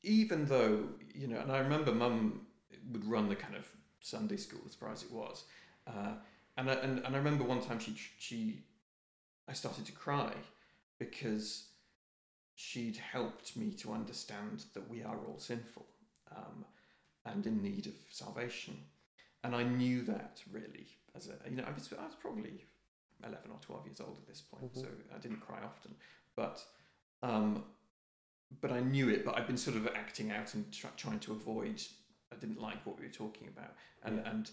[0.04, 2.42] even though, you know, and I remember mum
[2.92, 3.68] would run the kind of
[4.02, 5.44] Sunday school as far as it was.
[5.86, 6.14] Uh,
[6.58, 8.64] and, I, and, and I remember one time she, she,
[9.50, 10.34] I started to cry
[11.00, 11.68] because
[12.56, 15.86] she'd helped me to understand that we are all sinful
[16.36, 16.66] um,
[17.26, 18.78] and in need of salvation.
[19.44, 22.66] And I knew that really as a, you know, I was, I was probably
[23.24, 24.82] 11 or 12 years old at this point, Mhm.
[24.82, 25.96] so I didn't cry often.
[26.36, 26.64] But
[27.24, 27.64] um,
[28.62, 31.32] but I knew it, but I'd been sort of acting out and try, trying to
[31.34, 31.82] avoid.
[32.32, 33.74] I didn't like what we were talking about,
[34.04, 34.30] and Yeah.
[34.32, 34.52] and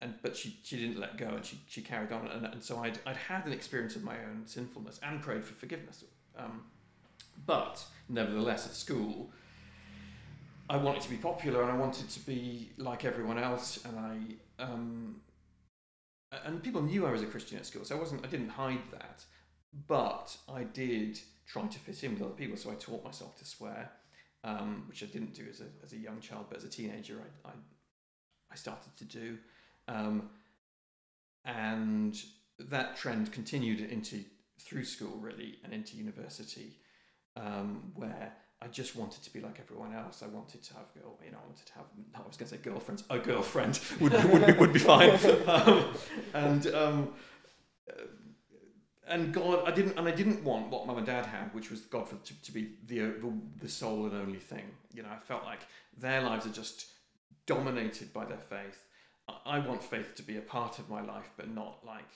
[0.00, 2.78] and but she she didn't let go, and she she carried on, and, and so
[2.78, 6.04] I'd I'd had an experience of my own sinfulness and prayed for forgiveness.
[6.36, 6.70] Um,
[7.46, 9.32] but nevertheless, at school,
[10.72, 14.62] I wanted to be popular, and I wanted to be like everyone else, and I
[14.62, 15.16] um,
[16.46, 18.24] and people knew I was a Christian at school, so I wasn't.
[18.24, 19.22] I didn't hide that,
[19.86, 22.56] but I did try to fit in with other people.
[22.56, 23.90] So I taught myself to swear,
[24.44, 27.18] um, which I didn't do as a as a young child, but as a teenager,
[27.20, 27.52] I I,
[28.50, 29.36] I started to do,
[29.88, 30.30] um,
[31.44, 32.18] and
[32.58, 34.24] that trend continued into
[34.58, 36.78] through school really and into university,
[37.36, 40.22] um, where I just wanted to be like everyone else.
[40.22, 41.84] I wanted to have girl, you know, I wanted to have.
[42.14, 43.02] I was going to say girlfriends.
[43.10, 45.18] A girlfriend would would be, would be fine.
[45.46, 45.94] Um,
[46.34, 47.08] and um,
[47.90, 48.04] uh,
[49.08, 51.80] and God, I didn't, and I didn't want what mum and dad had, which was
[51.80, 54.64] God for to, to be the, the the sole and only thing.
[54.94, 55.60] You know, I felt like
[55.98, 56.86] their lives are just
[57.46, 58.84] dominated by their faith.
[59.44, 62.12] I want faith to be a part of my life, but not like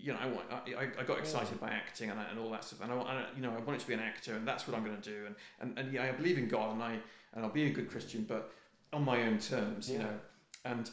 [0.00, 0.46] you know, I want.
[0.52, 3.42] I, I got excited by acting and, and all that stuff, and I, I, you
[3.42, 5.26] know, I wanted to be an actor, and that's what I'm going to do.
[5.26, 6.98] And, and and yeah, I believe in God, and I
[7.34, 8.52] and I'll be a good Christian, but
[8.92, 10.04] on my own terms, you Yeah.
[10.04, 10.18] know.
[10.64, 10.90] And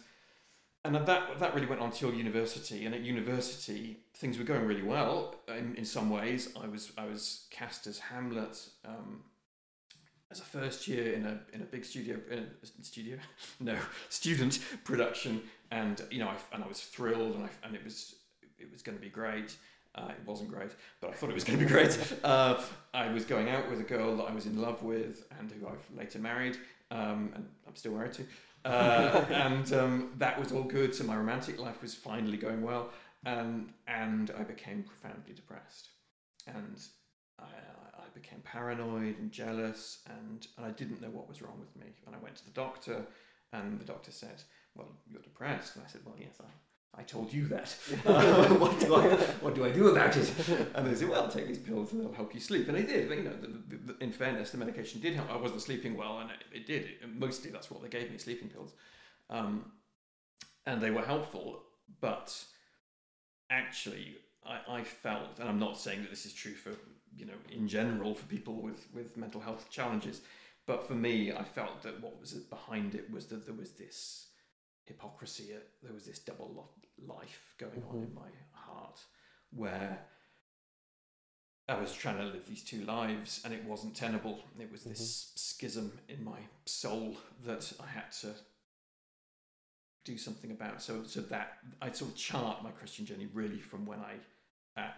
[0.83, 2.85] and that that really went on till university.
[2.85, 6.49] And at university, things were going really well in, in some ways.
[6.61, 8.69] I was I was cast as Hamlet.
[8.85, 9.23] Um,
[10.31, 13.15] as a first year in a in a big studio in a studio
[13.59, 13.77] no
[14.09, 15.39] student production
[15.69, 18.15] and you know I, and I was thrilled and I, and it was
[18.65, 19.55] it was going to be great.
[19.95, 21.97] Uh, it wasn't great, but I thought it was going to be great.
[22.23, 22.61] Uh,
[22.93, 25.67] I was going out with a girl that I was in love with and who
[25.67, 26.57] I've later married,
[26.91, 28.25] um, and I'm still married to.
[28.65, 30.93] Uh, and um, that was all good.
[30.93, 32.89] So my romantic life was finally going well,
[33.25, 35.89] and and I became profoundly depressed,
[36.47, 36.81] and
[37.39, 41.75] I, I became paranoid and jealous, and, and I didn't know what was wrong with
[41.75, 41.91] me.
[42.05, 43.05] And I went to the doctor,
[43.53, 44.41] and the doctor said,
[44.73, 46.51] "Well, you're depressed." And I said, "Well, yes, I."
[46.97, 47.75] I told you that.
[48.05, 49.07] Uh, what do I
[49.41, 50.31] what do I do about it?
[50.73, 52.67] And they said, well, take these pills and they'll help you sleep.
[52.67, 53.07] And they did.
[53.07, 55.31] But, you know, the, the, the, in fairness, the medication did help.
[55.31, 56.83] I wasn't sleeping well, and it, it did.
[56.83, 58.73] It, mostly, that's what they gave me, sleeping pills,
[59.29, 59.71] um,
[60.65, 61.63] and they were helpful.
[61.99, 62.43] But
[63.49, 66.71] actually, I, I felt, and I'm not saying that this is true for
[67.15, 70.21] you know in general for people with with mental health challenges,
[70.65, 74.24] but for me, I felt that what was behind it was that there was this
[74.85, 75.53] hypocrisy.
[75.55, 76.71] uh, There was this double
[77.05, 78.99] life going on in my heart,
[79.51, 80.05] where
[81.67, 84.39] I was trying to live these two lives, and it wasn't tenable.
[84.59, 88.35] It was this schism in my soul that I had to
[90.03, 90.81] do something about.
[90.81, 94.13] So, so that I sort of chart my Christian journey really from when I,
[94.79, 94.91] uh,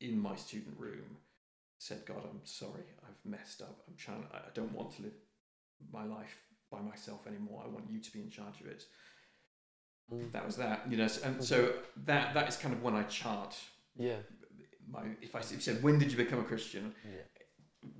[0.00, 1.16] in my student room,
[1.78, 3.82] said, "God, I'm sorry, I've messed up.
[3.88, 4.24] I'm trying.
[4.32, 5.14] I don't want to live
[5.92, 6.36] my life
[6.70, 7.64] by myself anymore.
[7.64, 8.84] I want you to be in charge of it."
[10.32, 11.08] That was that, you know.
[11.24, 11.72] And so
[12.06, 13.56] that that is kind of when I chart
[13.96, 14.16] Yeah.
[14.90, 15.02] my.
[15.20, 17.20] If i if you said, "When did you become a Christian?" Yeah.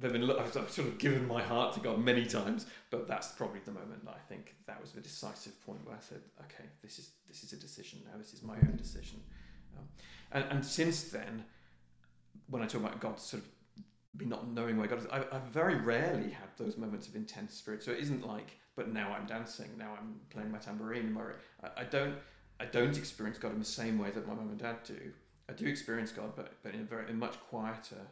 [0.00, 3.06] There've been lo- I've I've sort of given my heart to God many times, but
[3.06, 6.22] that's probably the moment that I think that was the decisive point where I said,
[6.44, 8.16] "Okay, this is this is a decision now.
[8.18, 9.22] This is my own decision."
[9.76, 9.88] Um,
[10.32, 11.44] and and since then,
[12.48, 13.48] when I talk about God, sort of
[14.18, 17.54] me not knowing where God is, I, I very rarely had those moments of intense
[17.54, 17.82] spirit.
[17.82, 21.12] So it isn't like, but now I'm dancing, now I'm playing my tambourine.
[21.12, 21.22] My,
[21.62, 22.16] I, I don't
[22.60, 24.98] I don't experience God in the same way that my mum and dad do.
[25.48, 28.06] I do experience God, but but in a very in a much quieter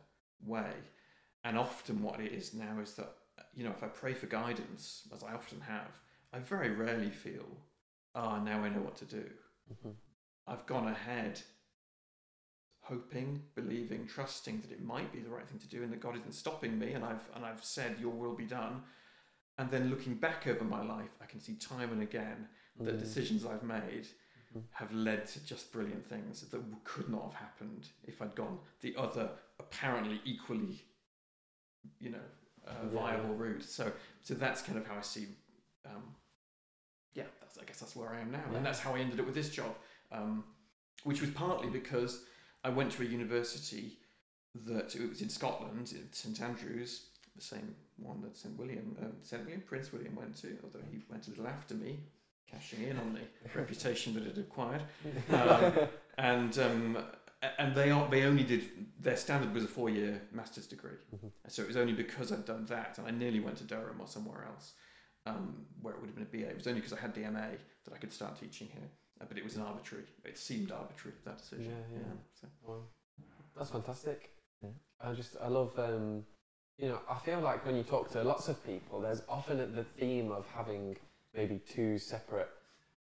[0.44, 0.72] way.
[1.44, 3.12] And often, what it is now is that
[3.54, 5.98] you know, if I pray for guidance, as I often have,
[6.32, 7.46] I very rarely feel,
[8.14, 9.24] ah, now I know what to do.
[9.72, 9.94] Mhm.
[10.46, 11.40] I've gone ahead,
[12.88, 16.16] hoping, believing, trusting that it might be the right thing to do, and that God
[16.16, 18.82] isn't stopping me, and I've and I've said, "Your will be done."
[19.58, 22.98] And then looking back over my life, I can see time and again the Mm.
[22.98, 24.06] decisions I've made
[24.54, 24.64] Mhm.
[24.70, 28.94] have led to just brilliant things that could not have happened if I'd gone the
[28.96, 30.84] other apparently equally,
[31.98, 32.26] you know,
[32.66, 32.88] uh, Yeah.
[32.90, 33.62] viable route.
[33.62, 33.90] So,
[34.22, 35.26] so that's kind of how I see.
[35.86, 36.14] Um,
[37.14, 38.58] yeah, that's, I guess that's where I am now, Yeah.
[38.58, 39.74] and that's how I ended up with this job,
[40.12, 40.44] um,
[41.04, 42.26] which was partly because
[42.66, 43.86] I went to a university
[44.66, 46.92] that it was in Scotland, in St Andrews,
[47.36, 50.98] the same one that St William, um, St William Prince William went to, although he
[51.08, 52.00] went a little after me,
[52.50, 53.20] cashing in on the
[53.60, 54.82] reputation that it acquired.
[55.30, 55.72] Um,
[56.18, 56.98] and um,
[57.58, 58.62] and they are, they only did
[58.98, 61.30] their standard was a four year master's degree, Mhm.
[61.46, 64.08] so it was only because I'd done that, and I nearly went to Durham or
[64.08, 64.72] somewhere else,
[65.26, 66.50] um, where it would have been a BA.
[66.50, 67.48] It was only because I had the MA
[67.84, 70.04] that I could start teaching here, but it was an arbitrary.
[70.24, 71.72] It seemed arbitrary that decision.
[71.92, 72.12] Yeah, yeah.
[72.40, 72.48] so.
[72.66, 72.82] Wow.
[73.56, 74.30] That's fantastic.
[74.62, 74.70] Yeah.
[75.00, 76.24] I just I love um,
[76.78, 79.84] you know I feel like when you talk to lots of people, there's often the
[79.84, 80.96] theme of having
[81.34, 82.50] maybe two separate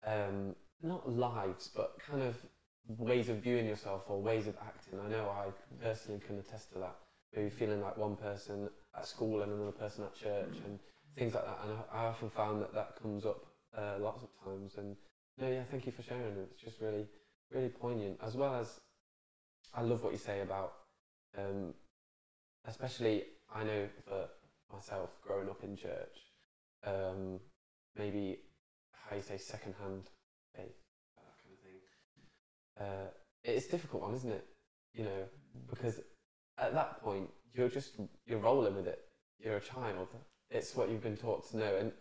[0.05, 2.35] um, not lives, but kind of
[2.87, 4.99] ways of viewing yourself or ways of acting.
[4.99, 5.47] I know I
[5.81, 6.95] personally can attest to that.
[7.35, 10.77] Maybe feeling like one person at school and another person at church and
[11.17, 11.59] things like that.
[11.63, 13.45] And I, I often found that that comes up
[13.77, 14.73] uh, lots of times.
[14.77, 14.95] And
[15.39, 16.49] no, yeah, thank you for sharing it.
[16.51, 17.07] It's just really,
[17.51, 18.19] really poignant.
[18.21, 18.79] As well as,
[19.73, 20.73] I love what you say about,
[21.37, 21.73] um,
[22.65, 24.27] especially I know for
[24.71, 26.17] myself growing up in church,
[26.85, 27.39] um,
[27.97, 28.39] maybe
[28.91, 30.03] how you say second-hand
[30.55, 30.77] faith,
[31.17, 31.79] that kind of thing.
[32.79, 33.09] Uh,
[33.43, 34.45] it's difficult one, isn't it?
[34.93, 35.23] You know,
[35.69, 35.99] because
[36.57, 38.99] at that point you're just you're rolling with it.
[39.39, 40.07] you're a child,
[40.49, 41.91] it's what you've been taught to know, and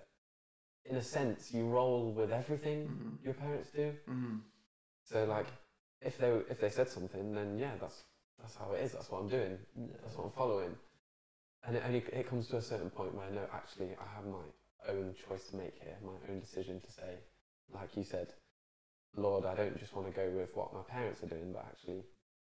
[0.84, 3.24] in a sense, you roll with everything Mhm.
[3.24, 3.96] your parents do.
[4.06, 4.42] Mhm.
[5.04, 5.46] So like,
[6.00, 8.04] if they if they said something, then yeah, that's
[8.38, 8.92] that's how it is.
[8.92, 9.58] That's what I'm doing.
[10.02, 10.76] That's what I'm following.
[11.64, 14.44] And it only it comes to a certain point where no, actually, I have my
[14.88, 17.18] own choice to make here, my own decision to say,
[17.72, 18.34] like you said,
[19.14, 22.04] Lord, I don't just want to go with what my parents are doing, but actually,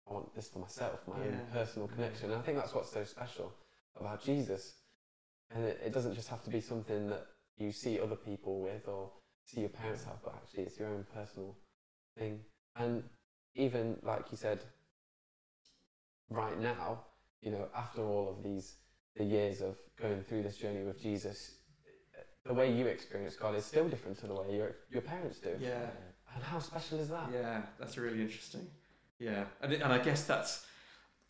[0.09, 2.31] I want this for myself, my own personal connection.
[2.31, 3.53] And I think that's what's so special
[3.99, 4.75] about Jesus.
[5.51, 7.27] And it, it doesn't just have to be something that
[7.59, 9.11] you see other people with or
[9.45, 11.57] see your parents have, but actually, it's your own personal
[12.17, 12.41] thing.
[12.77, 13.03] And
[13.55, 14.61] even like you said,
[16.31, 17.01] right now,
[17.41, 18.77] you know, after all of these
[19.17, 21.57] the years of going through this journey with Jesus,
[22.45, 25.57] the way you experience God is still different to the way your your parents do.
[25.61, 25.87] Yeah.
[26.35, 27.31] And how special is that?
[27.33, 28.67] Yeah, that's really interesting.
[29.19, 30.67] Yeah, and, and I guess that's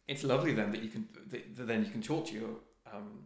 [0.07, 2.51] it's lovely then that you can that, that then you can talk to your
[2.93, 3.25] um,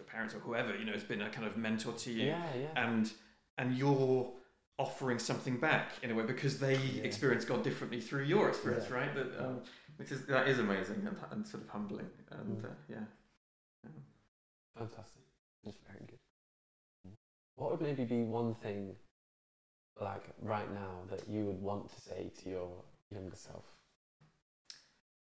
[0.00, 2.42] your parents or whoever you know has been a kind of mentor to you, yeah,
[2.58, 2.84] yeah.
[2.86, 3.12] and
[3.58, 4.32] and you're
[4.78, 7.02] offering something back in a way because they Yeah.
[7.02, 8.96] experience God differently through your experience, Yeah.
[8.96, 9.14] right?
[9.14, 9.62] That um,
[9.96, 12.64] which is that is amazing and, and sort of humbling, and Mm.
[12.64, 13.04] uh, yeah.
[13.84, 13.90] yeah.
[14.78, 15.22] Fantastic.
[15.64, 16.18] It's very good.
[17.56, 18.96] What would maybe be one thing,
[20.00, 22.70] like right now, that you would want to say to your
[23.10, 23.66] younger self?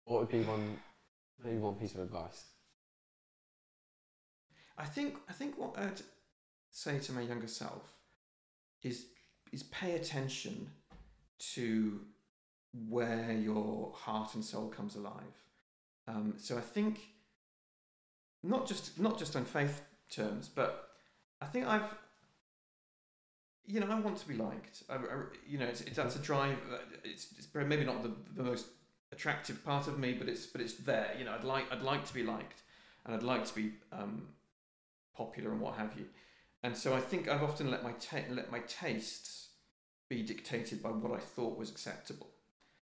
[0.06, 0.78] What would be one,
[1.44, 2.46] maybe one piece of advice?
[4.78, 6.02] I think I think what I'd
[6.72, 7.84] say to my younger self
[8.82, 9.06] is
[9.52, 10.70] is pay attention
[11.54, 12.00] to
[12.90, 15.38] where your heart and soul comes alive.
[16.08, 17.00] Um, so I think
[18.42, 20.90] not just not just on faith terms, but
[21.42, 21.94] I think I've
[23.66, 24.84] you know I want to be liked.
[24.90, 25.00] I, I-
[25.48, 26.58] you know, it's, it's, that's a drive.
[26.72, 28.66] uh, It's, it's maybe not the, the most
[29.12, 31.12] attractive part of me, but it's but it's there.
[31.18, 32.62] You know, I'd like I'd like to be liked,
[33.06, 34.28] and I'd like to be um,
[35.16, 36.06] popular and what have you.
[36.64, 39.50] And so I think I've often let my ta- let my tastes
[40.10, 42.30] be dictated by what I thought was acceptable.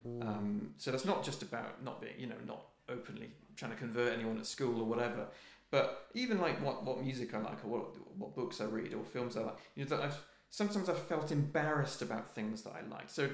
[0.06, 0.26] Mm.
[0.26, 4.14] Um, so that's not just about not being, you know, not openly trying to convert
[4.14, 5.26] anyone at school or whatever,
[5.70, 9.04] but even like what, what music I like or what, what books I read or
[9.04, 9.56] films I like.
[9.74, 10.18] You know, that I've
[10.50, 13.10] sometimes I've felt embarrassed about things that I liked.
[13.10, 13.28] So,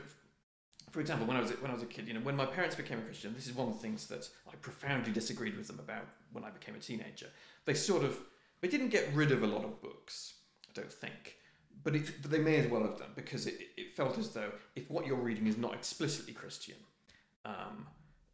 [0.90, 2.76] for example, when I was when I was a kid, you know, when my parents
[2.76, 5.78] became a Christian, this is one of the things that I profoundly disagreed with them
[5.78, 7.28] about when I became a teenager.
[7.64, 8.18] They sort of
[8.64, 10.36] they didn't get rid of a lot of books,
[10.70, 11.36] I don't think.
[11.82, 14.52] But, it, but they may as well have done because it, it felt as though
[14.74, 16.76] if what you're reading is not explicitly Christian,
[17.44, 17.86] um,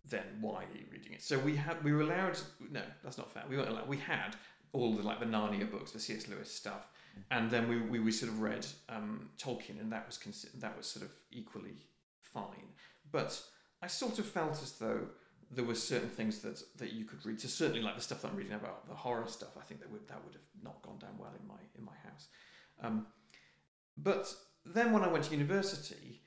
[0.09, 1.21] then why are you reading it?
[1.21, 2.39] So we had we were allowed.
[2.71, 3.43] No, that's not fair.
[3.51, 3.89] We weren't allowed.
[3.89, 4.37] We had
[4.73, 6.29] all the like the Narnia books, the C.S.
[6.29, 6.87] Lewis stuff,
[7.33, 10.77] and then we, we, we sort of read um, Tolkien, and that was consi- that
[10.77, 11.89] was sort of equally
[12.21, 12.69] fine.
[13.11, 13.43] But
[13.83, 15.09] I sort of felt as though
[15.51, 17.41] there were certain things that, that you could read.
[17.41, 19.91] So certainly like the stuff that I'm reading about the horror stuff, I think that
[19.91, 22.29] would that would have not gone down well in my in my house.
[22.83, 23.07] Um,
[23.97, 24.33] but
[24.65, 26.23] then when I went to university,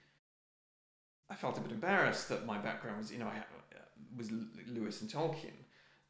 [1.29, 3.79] I felt a bit embarrassed that my background was, you know, I had, uh,
[4.17, 4.29] was
[4.67, 5.57] Lewis and Tolkien,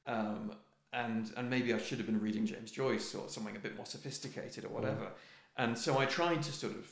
[0.08, 0.56] um,
[0.92, 3.86] and and maybe I should have been reading James Joyce or something a bit more
[3.86, 5.12] sophisticated or whatever.
[5.58, 6.92] And so I tried to sort of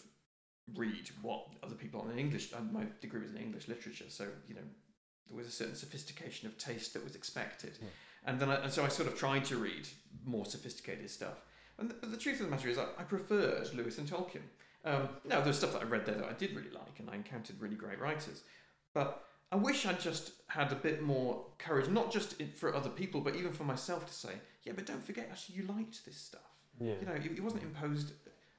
[0.75, 2.53] read what other people in English.
[2.53, 4.61] And my degree was in English literature, so you know
[5.31, 7.71] there was a certain sophistication of taste that was expected.
[7.81, 7.87] Yeah.
[8.25, 9.87] And then I, and so I sort of tried to read
[10.25, 11.41] more sophisticated stuff.
[11.79, 14.41] And the, but the truth of the matter is, I, I preferred Lewis and Tolkien.
[14.83, 17.15] Um, now, there's stuff that I read there that I did really like, and I
[17.15, 18.41] encountered really great writers.
[18.93, 22.89] But I wish I just had a bit more courage, not just in, for other
[22.89, 26.17] people, but even for myself to say, yeah, but don't forget, actually, you liked this
[26.17, 26.41] stuff.
[26.79, 26.93] yeah.
[26.99, 28.11] You know, it, it wasn't imposed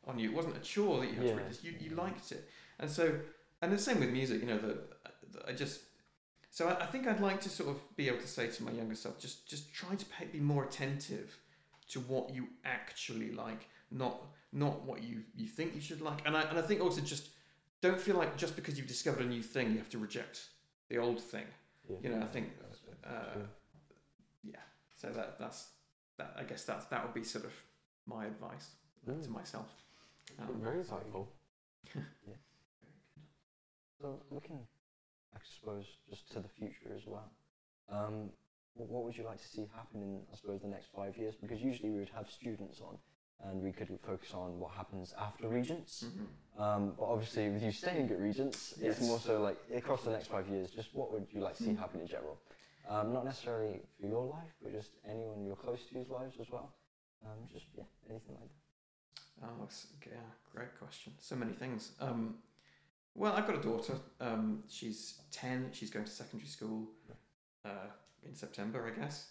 [0.07, 0.31] on you.
[0.31, 1.31] It wasn't a chore that you had Yeah.
[1.33, 1.63] to read this.
[1.63, 2.49] You, you liked it.
[2.81, 3.15] And so,
[3.61, 4.79] and the same with music, you know, that
[5.33, 5.81] that I just,
[6.53, 8.71] so I, I think I'd like to sort of be able to say to my
[8.73, 11.37] younger self, just, just try to pay, be more attentive
[11.89, 14.17] to what you actually like, not,
[14.53, 16.21] not what you, you think you should like.
[16.27, 17.31] And I, and I think also just
[17.81, 20.47] don't feel like just because you've discovered a new thing, you have to reject
[20.91, 21.47] the old thing.
[21.89, 21.97] yeah.
[22.03, 22.51] You know, I think,
[23.05, 23.39] uh,
[24.45, 24.57] yeah.
[24.97, 25.69] So that, that's,
[26.19, 27.53] that, I guess that's, that would be sort of
[28.07, 28.69] my advice
[29.07, 29.29] to Mm.
[29.31, 29.67] myself.
[30.39, 31.27] Um, Very insightful.
[34.01, 34.59] So looking,
[35.35, 37.31] I suppose, just to the future as well.
[37.89, 38.31] Um,
[38.75, 41.35] what would you like to see happen in, I suppose, the next five years?
[41.41, 42.99] Because usually we would have students on,
[43.45, 46.05] and we could focus on what happens after Regents.
[46.05, 46.61] Mhm.
[46.61, 48.99] Um, but obviously, with you staying at Regents, Yes.
[48.99, 50.71] it's more so like across the next five years.
[50.71, 51.79] Just what would you like to see Mm.
[51.79, 52.39] happen in general?
[52.89, 56.75] Um, not necessarily for your life, but just anyone you're close to's lives as well.
[57.25, 59.45] Um, just yeah, anything like that.
[59.45, 60.21] Oh, that's, yeah,
[60.53, 61.15] great question.
[61.19, 61.93] So many things.
[62.01, 62.43] Um,
[63.15, 63.95] well, I've got a daughter.
[64.21, 65.71] Um, she's 10.
[65.73, 66.89] She's going to secondary school
[67.65, 67.89] uh,
[68.27, 69.29] in September, I guess.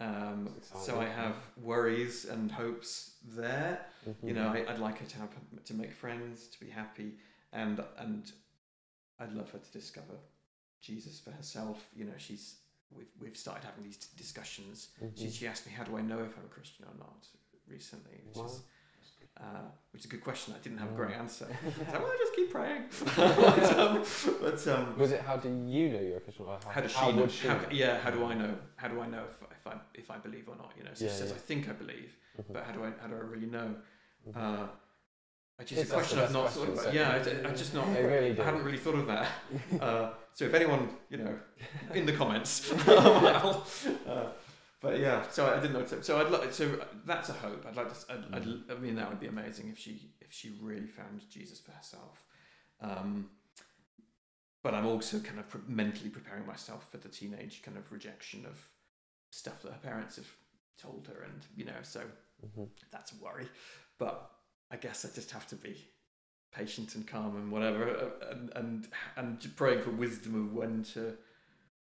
[0.00, 3.86] Um, so I have worries and hopes there.
[4.06, 4.14] Mhm.
[4.28, 5.30] You know, I, I'd like her to have
[5.64, 7.14] to make friends, to be happy,
[7.52, 8.30] and and
[9.20, 10.14] I'd love her to discover
[10.80, 11.86] Jesus for herself.
[11.94, 12.56] You know, she's
[12.90, 14.88] we've we've started having these discussions.
[15.14, 15.32] She Mhm.
[15.32, 17.28] she asked me, "How do I know if I'm a Christian or not?"
[17.68, 18.46] Recently, which Wow.
[18.46, 18.62] is
[19.40, 19.62] uh,
[19.92, 20.54] which is a good question.
[20.56, 21.46] I didn't have a great answer.
[21.92, 22.82] So, well, I just keep praying.
[23.16, 24.04] but, um,
[24.40, 26.46] but um, Was it how do you know you're a Christian?
[26.46, 27.26] Or how does she know?
[27.28, 27.68] she How, know?
[27.70, 28.54] yeah, how do I know?
[28.76, 30.72] How do I know if, if I if I believe or not?
[30.78, 31.36] You know, so Yeah, she says yeah.
[31.36, 32.52] I think I believe, Mhm.
[32.52, 33.74] but how do I how do I really know?
[34.28, 34.36] Mhm.
[34.36, 34.66] Uh,
[35.58, 36.84] I just It's- a question I've not thought about.
[36.84, 37.86] so- Yeah, I, I just not.
[37.88, 39.28] Really I hadn't really thought of that.
[39.80, 41.38] Uh, so if anyone, you know,
[41.94, 44.32] in the comments, uh,
[44.84, 45.82] but yeah, so I didn't know.
[45.82, 46.52] To, so I'd like.
[46.52, 47.64] So that's a hope.
[47.66, 48.12] I'd like to.
[48.12, 51.58] I'd, I'd, I mean, that would be amazing if she if she really found Jesus
[51.58, 52.22] for herself.
[52.82, 53.30] Um,
[54.62, 58.44] but I'm also kind of pre- mentally preparing myself for the teenage kind of rejection
[58.46, 58.58] of
[59.30, 60.28] stuff that her parents have
[60.78, 62.02] told her, and you know, so
[62.46, 62.68] Mhm.
[62.92, 63.48] that's a worry.
[63.98, 64.30] But
[64.70, 65.82] I guess I just have to be
[66.52, 71.16] patient and calm and whatever, uh, and and and praying for wisdom of when to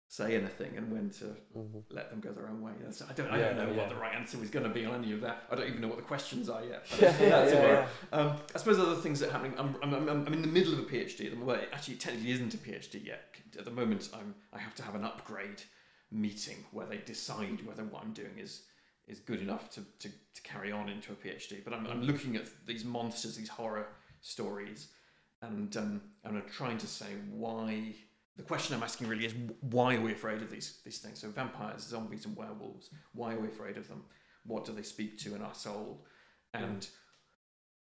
[0.09, 1.83] say anything and when to Mhm.
[1.91, 2.73] let them go their own way.
[2.81, 3.77] That's, I don't I Yeah, don't know yeah.
[3.77, 5.45] what the right answer is going to be on any of that.
[5.51, 6.87] I don't even know what the questions are yet.
[7.01, 7.89] Yeah, yeah, yeah.
[8.13, 9.55] Um, I suppose other things that are happening.
[9.59, 11.47] I'm, I'm, I'm, I'm in the middle of a PhD at the moment.
[11.47, 13.35] Well, actually, technically isn't a PhD yet.
[13.59, 15.63] At the moment, I'm I have to have an upgrade
[16.13, 18.63] meeting where they decide whether what I'm doing is
[19.09, 21.63] is good enough to, to, to carry on into a PhD.
[21.65, 23.87] But I'm, I'm looking at these monsters, these horror
[24.21, 24.89] stories,
[25.43, 27.95] and um, and I'm trying to say why.
[28.37, 31.21] The question I'm asking really is why are we afraid of these these things?
[31.21, 32.91] So vampires, zombies, and werewolves.
[33.13, 34.05] Why are we afraid of them?
[34.45, 36.05] What do they speak to in our soul?
[36.53, 36.87] And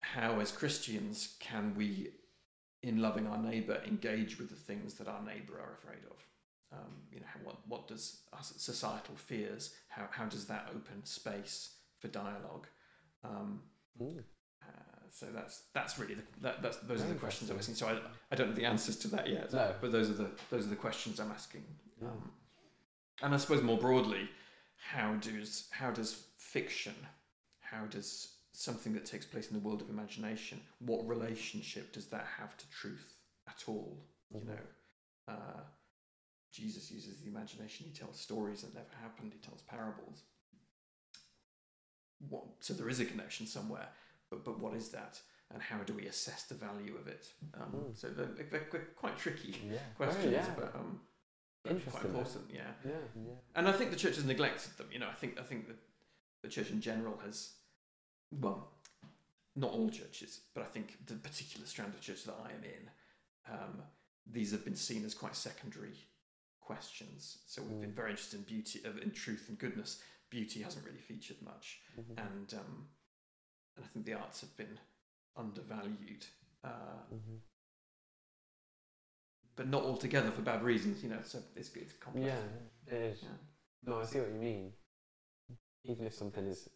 [0.02, 2.12] how, as Christians, can we,
[2.82, 6.18] in loving our neighbour, engage with the things that our neighbour are afraid of?
[6.72, 9.74] Um, you know, what what does societal fears?
[9.90, 12.68] How how does that open space for dialogue?
[13.24, 13.62] Um,
[15.12, 17.76] so that's that's really the, that, that's those are the questions I'm asking.
[17.76, 18.00] So I,
[18.32, 19.52] I don't know the answers to that yet.
[19.54, 19.74] No.
[19.82, 21.64] But those are the those are the questions I'm asking.
[22.02, 22.10] Yeah.
[22.10, 22.32] Um,
[23.24, 24.30] and I suppose more broadly,
[24.78, 26.96] how does how does fiction,
[27.60, 32.26] how does something that takes place in the world of imagination, what relationship does that
[32.38, 33.14] have to truth
[33.48, 34.04] at all?
[34.34, 34.48] You Mhm.
[34.48, 34.60] know,
[35.28, 35.62] uh,
[36.52, 37.86] Jesus uses the imagination.
[37.86, 39.34] He tells stories that never happened.
[39.34, 40.24] He tells parables.
[42.30, 43.90] What, so there is a connection somewhere,
[44.30, 45.20] but but what is that,
[45.54, 47.28] and how do we assess the value of it?
[47.54, 47.98] Um, Mm.
[47.98, 49.78] So they're, they're, quite tricky Yeah.
[49.96, 50.54] questions, Oh, yeah.
[50.56, 51.02] but um,
[51.64, 52.46] but quite important.
[52.54, 52.92] Yeah, Yeah.
[53.16, 53.34] Yeah.
[53.56, 54.88] and I think the church has neglected them.
[54.92, 55.78] You know, I think I think that
[56.44, 57.54] the church in general has,
[58.32, 58.72] well,
[59.56, 62.90] not all churches, but I think the particular strand of church that I am in,
[63.54, 63.82] um,
[64.32, 65.96] these have been seen as quite secondary
[66.62, 67.40] questions.
[67.48, 67.96] So we've been Mm.
[67.96, 70.02] very interested in beauty, in truth and goodness.
[70.30, 72.18] Beauty hasn't really featured much, Mhm.
[72.28, 72.90] and um,
[73.78, 74.80] and I think the arts have been
[75.36, 76.26] undervalued.
[76.64, 77.40] Uh, Mhm.
[79.56, 81.04] but not altogether for bad reasons.
[81.04, 82.28] You know, so it's it's complex.
[82.28, 83.24] Yeah, it is.
[83.24, 83.30] Yeah.
[83.84, 84.74] No, I see what you mean.
[85.84, 86.70] Even if something is,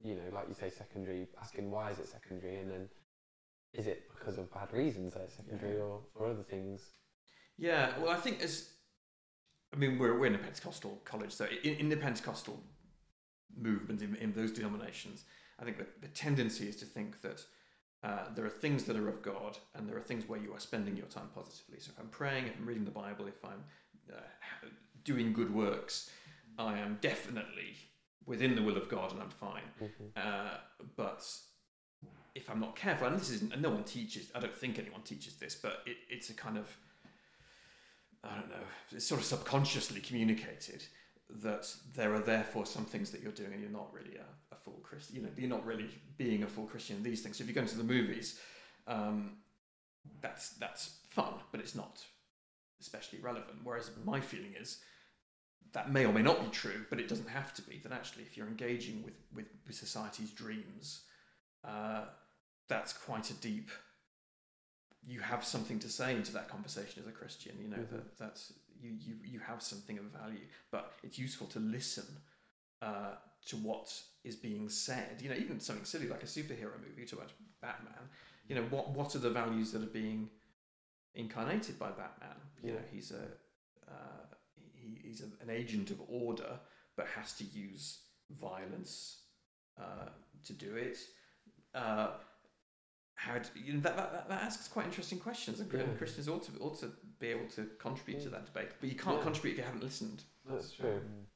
[0.00, 2.90] you know, like you say, secondary, asking why is it secondary, and then
[3.72, 5.82] is it because of bad reasons that it's secondary, Yeah.
[5.84, 6.92] or for other things?
[7.56, 8.76] Yeah, well, I think as
[9.72, 12.62] I mean, we're we're in a Pentecostal college, so in, in the Pentecostal
[13.56, 15.24] movement in, in those denominations,
[15.60, 17.44] I think that the tendency is to think that
[18.02, 20.60] uh, there are things that are of God, and there are things where you are
[20.60, 21.80] spending your time positively.
[21.80, 23.62] So if I'm praying, if I'm reading the Bible, if I'm
[24.10, 24.20] uh,
[25.04, 26.10] doing good works,
[26.58, 27.74] I am definitely
[28.24, 29.62] within the will of God, and I'm fine.
[29.82, 30.16] Mhm.
[30.16, 30.58] Uh,
[30.96, 31.26] but
[32.34, 35.02] if I'm not careful, and this isn't, and no one teaches, I don't think anyone
[35.02, 36.74] teaches this, but it, it's a kind of,
[38.24, 40.84] I don't know, it's sort of subconsciously communicated
[41.42, 44.58] that there are therefore some things that you're doing and you're not really a, a
[44.58, 47.36] full Christian, you know, you're not really being a full Christian in these things.
[47.38, 48.38] So if you go into the movies,
[48.86, 49.36] um,
[50.20, 52.00] that's, that's fun, but it's not
[52.80, 53.58] especially relevant.
[53.62, 54.78] Whereas my feeling is,
[55.72, 57.78] that may or may not be true, but it doesn't have to be.
[57.82, 61.02] That actually, if you're engaging with, with, with society's dreams,
[61.64, 62.06] uh,
[62.68, 63.70] that's quite a deep.
[65.06, 67.56] You have something to say into that conversation as a Christian.
[67.60, 67.90] You know Mhm.
[67.90, 72.04] that that's you, you you have something of value, but it's useful to listen
[72.82, 73.14] uh,
[73.46, 73.92] to what
[74.24, 75.20] is being said.
[75.20, 77.04] You know, even something silly like a superhero movie.
[77.06, 78.08] Talk about Batman.
[78.48, 80.30] You know, what what are the values that are being
[81.14, 82.36] incarnated by Batman?
[82.62, 83.24] You know, he's a
[83.90, 84.24] uh,
[84.74, 86.58] he, he's a, an agent of order,
[86.96, 88.00] but has to use
[88.40, 89.22] violence
[89.78, 90.08] uh,
[90.46, 90.98] to do it.
[91.74, 92.08] Uh,
[93.14, 95.82] how do, you know, that, that, that asks quite interesting questions, and, Yeah.
[95.98, 98.70] Christians ought to ought to be able to contribute to that debate.
[98.80, 99.22] But you can't Yeah.
[99.22, 100.24] contribute if you haven't listened.
[100.46, 101.00] That's true.
[101.00, 101.26] Mm.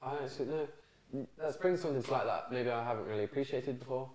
[0.00, 0.68] I actually no.
[1.38, 2.52] Let's bring something like that.
[2.52, 4.10] Maybe I haven't really appreciated before,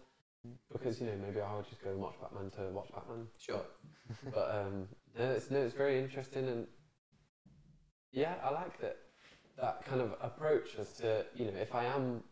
[0.72, 3.28] because you know maybe I would just go and watch Batman to watch Batman.
[3.38, 3.66] Sure.
[4.24, 4.88] But, but um,
[5.18, 6.68] no, it's no, it's very interesting and
[8.12, 8.98] yeah, I like that
[9.58, 12.24] that kind of approach as to you know if I am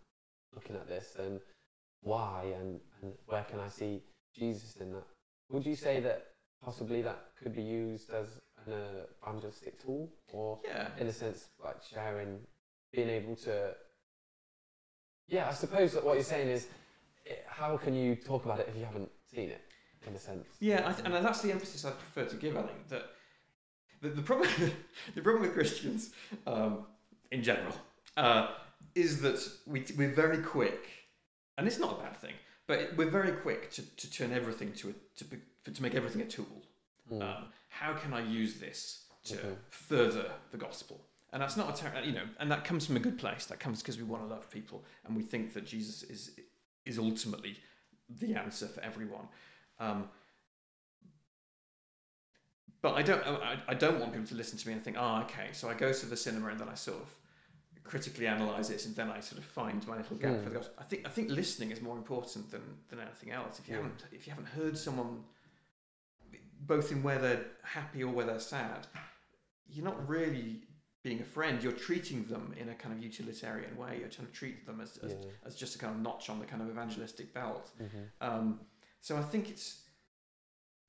[0.53, 1.41] looking at this, then
[2.01, 4.01] why and and where can I see
[4.35, 5.07] Jesus in that?
[5.49, 6.27] Would you say that
[6.63, 8.27] possibly that could be used as
[8.67, 10.87] an uh, tool, or Yeah.
[10.99, 12.39] in a sense like sharing,
[12.93, 13.75] being able to?
[15.27, 16.67] Yeah, I suppose that what you're saying is,
[17.25, 19.61] eh, how can you talk about it if you haven't seen it,
[20.07, 20.47] in a sense?
[20.59, 22.57] Yeah, I th- and that's the emphasis I prefer to give.
[22.57, 23.03] I think that
[24.01, 24.49] the, the problem
[25.15, 26.11] the problem with Christians
[26.47, 26.85] um,
[27.31, 27.75] in general
[28.17, 28.49] uh,
[28.95, 30.89] is that we we're very quick,
[31.57, 32.33] and it's not a bad thing,
[32.67, 36.25] but we're very quick to, to turn everything to a, to to make everything a
[36.25, 36.63] tool.
[37.09, 37.21] Mm.
[37.21, 39.57] Um, how can I use this to Mhm.
[39.69, 41.05] further the gospel?
[41.33, 43.45] And that's not a ter- you know, and that comes from a good place.
[43.45, 46.31] That comes because we want to love people, and we think that Jesus is
[46.85, 47.57] is ultimately
[48.09, 49.27] the answer for everyone.
[49.79, 50.09] Um,
[52.81, 55.21] but I don't, I, I don't want people to listen to me and think, oh,
[55.21, 57.15] okay, so I go to the cinema and then I sort of
[57.83, 60.43] critically analyze it and then I sort of find my little gap Mm.
[60.43, 60.73] for the gospel.
[60.79, 63.59] I think, I think listening is more important than, than anything else.
[63.59, 63.81] If you Yeah.
[63.83, 65.23] haven't, if you haven't heard someone,
[66.61, 68.87] both in where they're happy or where they're sad,
[69.67, 70.61] you're not really
[71.03, 71.63] being a friend.
[71.63, 73.97] You're treating them in a kind of utilitarian way.
[73.99, 75.17] You're trying to treat them as, as, Yeah.
[75.45, 77.71] as just a kind of notch on the kind of evangelistic belt.
[77.81, 78.09] Mhm.
[78.21, 78.59] Um,
[78.99, 79.79] so I think it's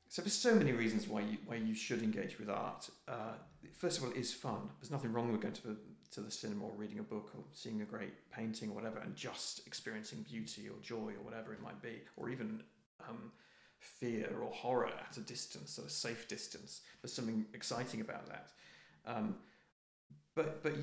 [0.08, 2.90] so there's so many reasons why you why you should engage with art.
[3.08, 3.32] Uh,
[3.72, 4.68] first of all, it is fun.
[4.78, 5.76] There's nothing wrong with going to the
[6.10, 9.16] to the cinema or reading a book or seeing a great painting or whatever, and
[9.16, 12.62] just experiencing beauty or joy or whatever it might be, or even
[13.08, 13.32] um,
[13.82, 16.80] fear or horror at a distance, at a safe distance.
[17.00, 18.50] There's something exciting about that.
[19.06, 19.36] Um,
[20.34, 20.74] but but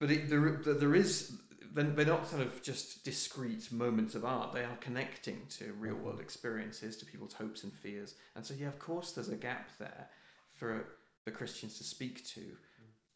[0.00, 1.32] but it, there there is
[1.72, 4.52] they're they're not sort of just discrete moments of art.
[4.52, 8.14] They are connecting to real world experiences, to people's hopes and fears.
[8.36, 10.08] And so, yeah, of course, there's a gap there
[10.52, 10.86] for
[11.24, 12.40] the Christians to speak to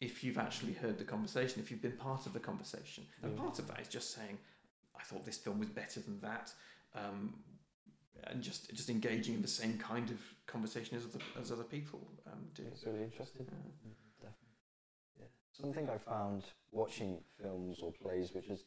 [0.01, 3.05] if you've actually heard the conversation, if you've been part of the conversation.
[3.21, 4.37] And part of that is just saying,
[4.97, 6.53] I thought this film was better than that.
[6.95, 7.35] Um,
[8.27, 10.17] and just just engaging in the same kind of
[10.47, 12.63] conversation as other, as other people um, do.
[12.71, 13.45] It's really interesting.
[13.47, 13.57] Yeah.
[14.21, 15.19] Definitely.
[15.19, 15.25] Yeah.
[15.51, 18.63] Something I found watching films or plays which has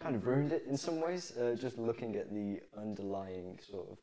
[0.00, 3.98] kind of ruined it in some ways, uh, just looking at the underlying sort of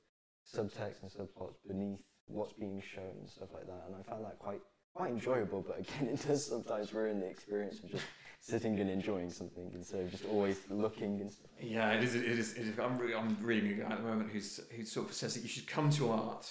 [0.45, 3.83] subtext and subplots beneath what's being shown and stuff like that.
[3.87, 4.61] And I found that quite
[4.93, 8.05] quite enjoyable, but again, it does sometimes ruin the experience of just
[8.39, 11.49] sitting and enjoying something instead of just always looking and stuff.
[11.61, 12.15] Yeah, it is.
[12.15, 12.53] It is.
[12.53, 15.13] It is I'm, re- I'm reading a guy at the moment who's who sort of
[15.13, 16.49] says that you should come to art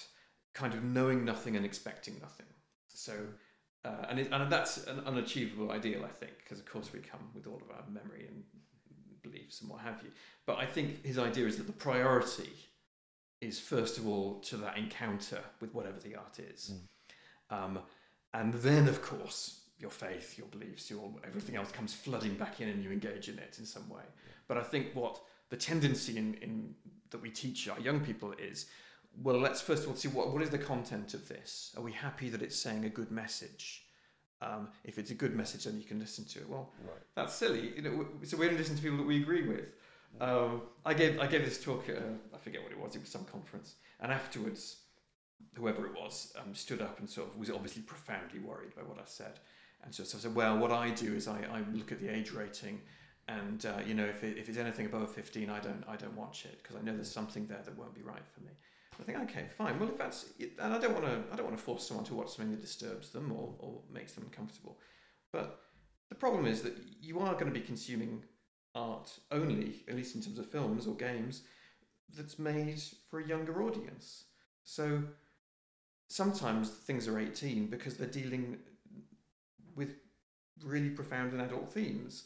[0.54, 2.46] kind of knowing nothing and expecting nothing.
[2.88, 3.14] So,
[3.84, 7.30] uh, and it, and that's an unachievable ideal, I think, because of course we come
[7.34, 8.42] with all of our memory and
[9.22, 10.10] beliefs and what have you.
[10.46, 12.50] But I think his idea is that the priority
[13.40, 16.72] is first of all to that encounter with whatever the art is,
[17.50, 17.80] um,
[18.34, 22.68] and then of course your faith, your beliefs, your everything else comes flooding back in,
[22.68, 24.04] and you engage in it in some way.
[24.48, 25.20] But I think what
[25.50, 26.74] the tendency in, in
[27.10, 28.66] that we teach our young people is,
[29.22, 31.74] well, let's first of all see what, what is the content of this.
[31.76, 33.84] Are we happy that it's saying a good message?
[34.40, 36.48] Um, if it's a good message, then you can listen to it.
[36.48, 37.02] Well, Right.
[37.14, 37.74] that's silly.
[37.76, 39.66] You know, so we only listen to people that we agree with.
[40.20, 41.88] Um, I gave I gave this talk.
[41.88, 42.00] At, uh,
[42.34, 42.94] I forget what it was.
[42.94, 44.76] It was some conference, and afterwards,
[45.54, 48.98] whoever it was um, stood up and sort of was obviously profoundly worried by what
[48.98, 49.40] I said.
[49.84, 52.08] And so, so I said, well, what I do is I, I look at the
[52.08, 52.80] age rating,
[53.28, 56.16] and uh, you know, if, it, if it's anything above 15, I don't I don't
[56.16, 58.52] watch it because I know there's something there that won't be right for me.
[59.00, 59.78] I think, okay, fine.
[59.78, 62.14] Well, if that's and I don't want to I don't want to force someone to
[62.14, 64.78] watch something that disturbs them or, or makes them uncomfortable.
[65.32, 65.60] But
[66.08, 68.22] the problem is that you are going to be consuming
[68.74, 71.42] art only, at least in terms of films or games,
[72.14, 74.24] that's made for a younger audience.
[74.64, 75.02] So
[76.12, 78.58] sometimes things are 18 because they're dealing
[79.74, 79.94] with
[80.62, 82.24] really profound and adult themes.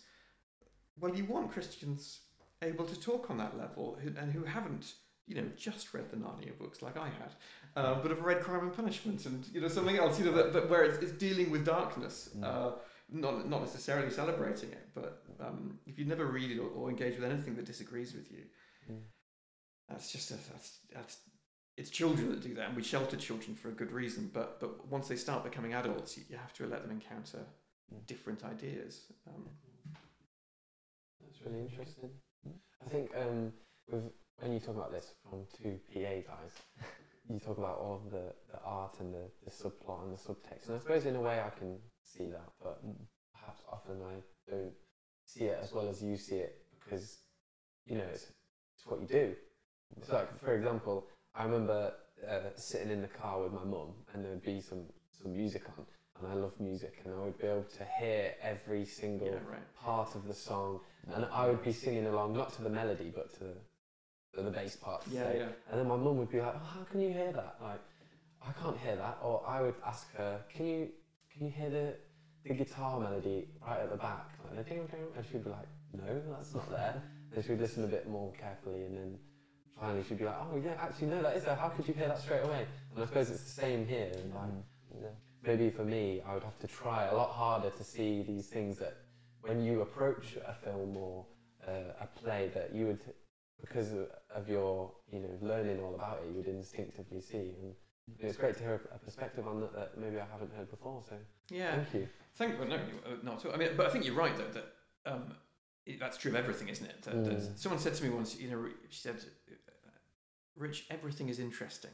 [0.99, 2.21] Well, you want Christians
[2.63, 4.95] able to talk on that level and who haven't,
[5.29, 7.33] you know, just read the Narnia books like I had,
[7.77, 10.53] uh, but have read Crime and Punishment and you know something else, you know, that,
[10.53, 12.45] that where it's, it's dealing with darkness, Mm.
[12.45, 12.73] uh,
[13.09, 17.15] not not necessarily celebrating it, but um, if you never read it or, or engage
[17.19, 18.43] with anything that disagrees with you,
[18.91, 19.03] Mm.
[19.89, 21.17] that's just a, that's that's
[21.77, 24.31] it's children that do that, and we shelter children for a good reason.
[24.33, 27.45] But but once they start becoming adults, you, you have to let them encounter
[27.95, 28.05] Mm.
[28.09, 29.13] different ideas.
[29.29, 29.49] Um,
[31.21, 32.11] That's really interesting.
[32.85, 33.53] I think um,
[33.89, 36.01] with when you talk about this from two PA
[36.33, 36.53] guys,
[37.31, 40.67] you talk about all of the, the art and the, the subplot and the subtext.
[40.67, 43.07] And I suppose in a way I can see that, but Mm.
[43.33, 44.75] perhaps often I don't
[45.27, 47.19] see it as well as you see it because
[47.85, 48.33] you know it's
[48.77, 49.35] it's what you do.
[49.97, 51.07] It's like for example,
[51.37, 51.93] I remember
[52.29, 55.63] uh, sitting in the car with my mum and there would be some some music
[55.77, 55.85] on
[56.19, 59.75] and I love music and I would be able to hear every single Yeah, right.
[59.79, 60.81] part of the song
[61.15, 63.45] and I would be singing along not to the melody but to
[64.35, 65.03] the, the bass part.
[65.11, 65.39] Yeah, say.
[65.39, 65.49] yeah.
[65.71, 67.81] And then my mum would be like, "Oh, how can you hear that?" Like,
[68.47, 69.19] I can't hear that.
[69.23, 70.89] Or I would ask her, "Can you
[71.33, 71.95] can you hear the
[72.47, 75.69] the guitar melody right at the back?" Like, the ding, ding, and she'd be like,
[75.95, 77.03] "No, that's not there."
[77.35, 79.19] And she'd listen a bit more carefully, and then
[79.79, 81.55] finally she'd be like, "Oh yeah, actually no, that is there.
[81.55, 84.11] How could you hear that straight away?" And I suppose it's the same here.
[84.15, 84.51] And like,
[85.03, 85.09] Yeah.
[85.43, 88.79] maybe for me, I would have to try a lot harder to see these things
[88.79, 88.97] that
[89.41, 91.27] when you approach a film or
[91.67, 93.01] uh, a play that you would,
[93.61, 93.93] because
[94.31, 97.55] of, your you know learning all about it, you would instinctively see.
[97.61, 97.75] And
[98.21, 101.03] it's great to hear a, perspective on that that maybe I haven't heard before.
[101.09, 101.17] So
[101.51, 101.77] Yeah.
[101.77, 102.09] thank you.
[102.35, 103.53] Think, well, no, you- uh, not at all.
[103.55, 104.75] I mean, but I think you're right though that
[105.07, 105.35] um,
[105.87, 107.03] it, that's true of everything, isn't it?
[107.03, 107.59] That, Mm.
[107.59, 109.25] someone said to me once, you know, she said,
[110.57, 111.91] "Rich, everything is interesting,"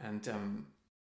[0.00, 0.66] and um,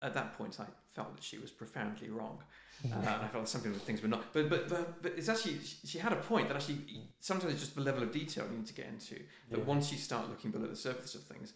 [0.02, 2.40] at that point, I felt that she was profoundly wrong,
[2.92, 4.34] uh, and I felt some people things were not.
[4.34, 6.80] But but but, but it's actually she had a point that actually
[7.20, 9.16] sometimes it's just the level of detail you need to get into.
[9.50, 9.66] That Yeah.
[9.66, 11.54] once you start looking below the surface of things.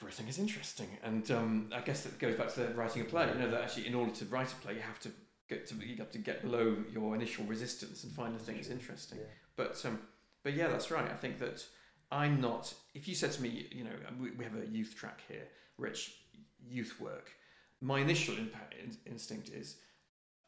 [0.00, 3.28] Everything is interesting, and um, I guess that goes back to writing a play.
[3.28, 5.10] You know that actually, in order to write a play, you have to
[5.48, 9.18] get to you have to get below your initial resistance and find the things interesting.
[9.18, 9.26] Yeah.
[9.54, 10.00] But um,
[10.42, 11.08] but yeah, that's right.
[11.08, 11.64] I think that
[12.12, 12.72] I'm not.
[12.94, 13.90] If you said to me, you know,
[14.20, 15.48] we, we have a youth track here,
[15.78, 16.12] rich
[16.62, 17.32] youth work.
[17.80, 19.76] My initial impact, in, instinct is,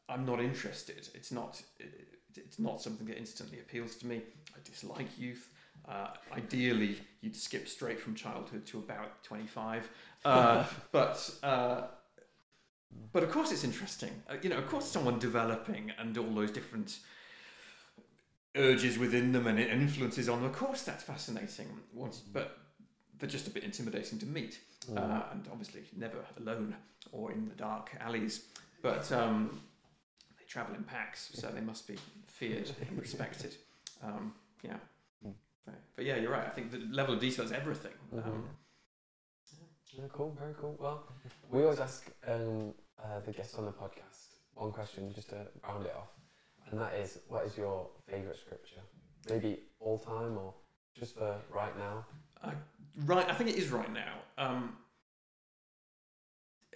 [0.07, 1.09] I'm not interested.
[1.15, 1.61] It's not.
[1.79, 4.21] It, it's not something that instantly appeals to me.
[4.53, 5.49] I dislike youth.
[5.87, 9.89] Uh, ideally, you'd skip straight from childhood to about 25.
[10.23, 11.81] Uh, but uh,
[13.11, 14.11] but of course, it's interesting.
[14.29, 16.99] Uh, you know, of course, someone developing and all those different
[18.55, 20.49] urges within them and it influences on them.
[20.49, 21.67] Of course, that's fascinating.
[21.93, 22.57] Once, but
[23.19, 24.97] they're just a bit intimidating to meet, Mm.
[24.99, 26.75] uh, and obviously never alone
[27.11, 28.45] or in the dark alleys.
[28.83, 29.59] But um,
[30.37, 31.95] they travel in packs, so they must be
[32.27, 33.55] feared and respected.
[34.03, 34.77] Um, yeah.
[35.25, 35.33] Mm.
[35.95, 36.45] But, yeah, you're right.
[36.45, 37.93] I think the level of detail is everything.
[38.13, 38.43] Um, Mhm.
[39.97, 40.75] Yeah, cool, very cool.
[40.79, 41.07] Well,
[41.49, 45.85] we always ask um, uh, the guests on the podcast one question just to round
[45.85, 46.09] it off,
[46.75, 48.81] and that is, what is your favourite scripture?
[49.29, 50.53] Maybe all time or
[50.93, 52.05] just for right now?
[53.05, 54.15] Right, I think it is right now.
[54.37, 54.75] Um,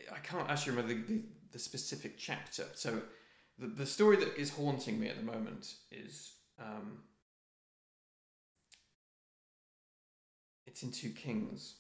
[0.10, 1.22] I can't actually remember the, the,
[1.52, 2.64] the specific chapter.
[2.76, 3.02] So,
[3.58, 7.00] the, the story that is haunting me at the moment is um,
[10.66, 11.76] it's in Two Kings,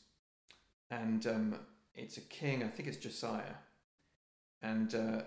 [0.92, 1.56] and um,
[1.96, 2.64] it's a king.
[2.64, 3.56] I think it's Josiah,
[4.62, 5.22] and uh,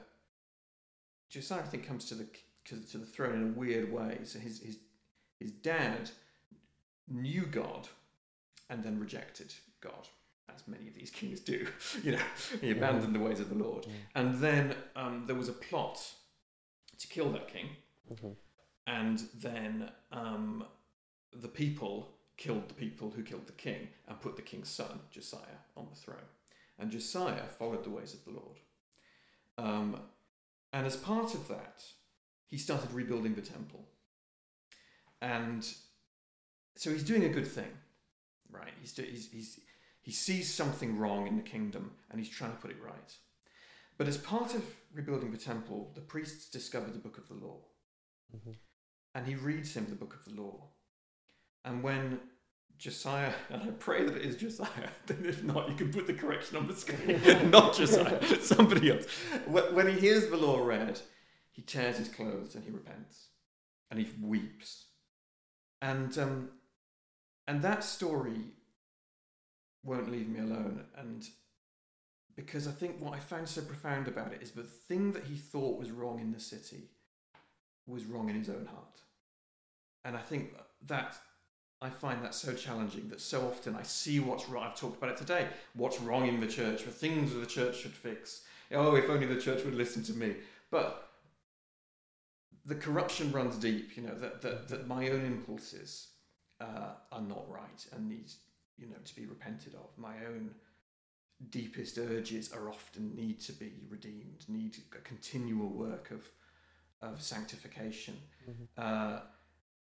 [1.30, 2.26] Josiah I think comes to the
[2.66, 4.18] to, to the throne in a weird way.
[4.24, 4.78] So his his
[5.38, 6.10] his dad
[7.08, 7.88] knew God
[8.70, 10.08] and then rejected God,
[10.54, 11.66] as many of these kings do.
[12.02, 12.22] you know,
[12.60, 13.84] he abandoned the ways of the Lord.
[13.84, 13.90] Mm.
[14.14, 15.98] And then um, there was a plot
[16.98, 17.70] to kill that king,
[18.12, 18.36] Mhm.
[18.86, 20.64] and then um,
[21.32, 25.58] the people killed the people who killed the king and put the king's son, Josiah,
[25.76, 26.28] on the throne.
[26.78, 28.58] And Josiah followed the ways of the Lord.
[29.58, 30.00] Um,
[30.72, 31.84] and as part of that,
[32.52, 33.80] he started rebuilding the temple.
[35.22, 35.66] And
[36.76, 37.70] so he's doing a good thing,
[38.50, 38.74] right?
[38.78, 39.58] He's, do, he's, he's,
[40.02, 43.16] he sees something wrong in the kingdom and he's trying to put it right.
[43.96, 47.56] But as part of rebuilding the temple, the priests discover the book of the law
[48.36, 48.54] Mhm.
[49.14, 50.68] and he reads him the book of the law.
[51.64, 52.20] And when
[52.76, 56.12] Josiah, and I pray that it is Josiah, then if not, you can put the
[56.14, 57.50] correction on the screen.
[57.50, 59.06] not Josiah, somebody else.
[59.46, 61.00] When he hears the law read,
[61.52, 63.28] he tears his clothes and he repents
[63.90, 64.86] and he weeps.
[65.80, 66.48] And, um,
[67.46, 68.40] and that story
[69.84, 70.84] won't leave me alone.
[70.96, 71.26] And
[72.34, 75.36] because I think what I found so profound about it is the thing that he
[75.36, 76.88] thought was wrong in the city
[77.86, 79.00] was wrong in his own heart.
[80.04, 80.54] And I think
[80.86, 81.16] that
[81.80, 84.64] I find that so challenging that so often I see what's wrong.
[84.64, 85.48] I've talked about it today.
[85.74, 86.84] What's wrong in the church?
[86.84, 88.42] The things that the church should fix.
[88.70, 90.36] Oh, if only the church would listen to me.
[90.70, 91.11] But
[92.66, 93.96] the corruption runs deep.
[93.96, 96.08] You know that that, that my own impulses
[96.60, 98.30] uh, are not right and need
[98.78, 99.96] you know to be repented of.
[99.96, 100.54] My own
[101.50, 104.44] deepest urges are often need to be redeemed.
[104.48, 106.28] Need a continual work of
[107.00, 108.14] of sanctification.
[108.48, 108.68] Mhm.
[108.76, 109.20] Uh,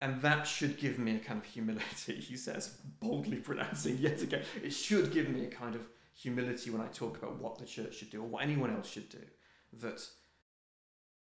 [0.01, 4.43] and that should give me a kind of humility, he says, boldly pronouncing yet again.
[4.63, 7.95] It should give me a kind of humility when I talk about what the church
[7.95, 9.21] should do or what anyone else should do.
[9.73, 10.05] That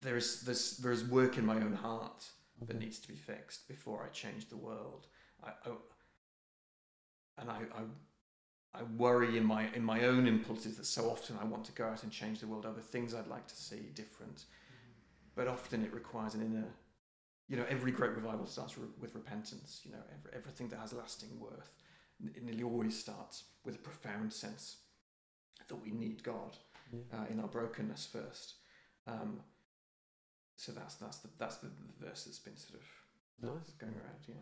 [0.02, 2.24] there is there's, there is work in my own heart
[2.66, 2.80] that Mhm.
[2.80, 5.06] needs to be fixed before I change the world.
[5.42, 5.72] I, I
[7.38, 7.82] and I, I
[8.74, 11.86] I worry in my in my own impulses that so often I want to go
[11.86, 14.44] out and change the world over things I'd like to see different,
[15.34, 16.68] but often it requires an inner.
[17.48, 19.80] You know, every great revival starts re- with repentance.
[19.84, 21.72] You know, every, everything that has lasting worth,
[22.34, 24.78] it nearly always starts with a profound sense
[25.68, 26.56] that we need God
[26.92, 27.20] Yeah.
[27.20, 28.54] uh, in our brokenness first.
[29.06, 29.40] Um,
[30.56, 32.86] so that's that's the that's the, the verse that's been sort of
[33.42, 33.70] Nice.
[33.78, 34.20] going around.
[34.26, 34.34] Yeah,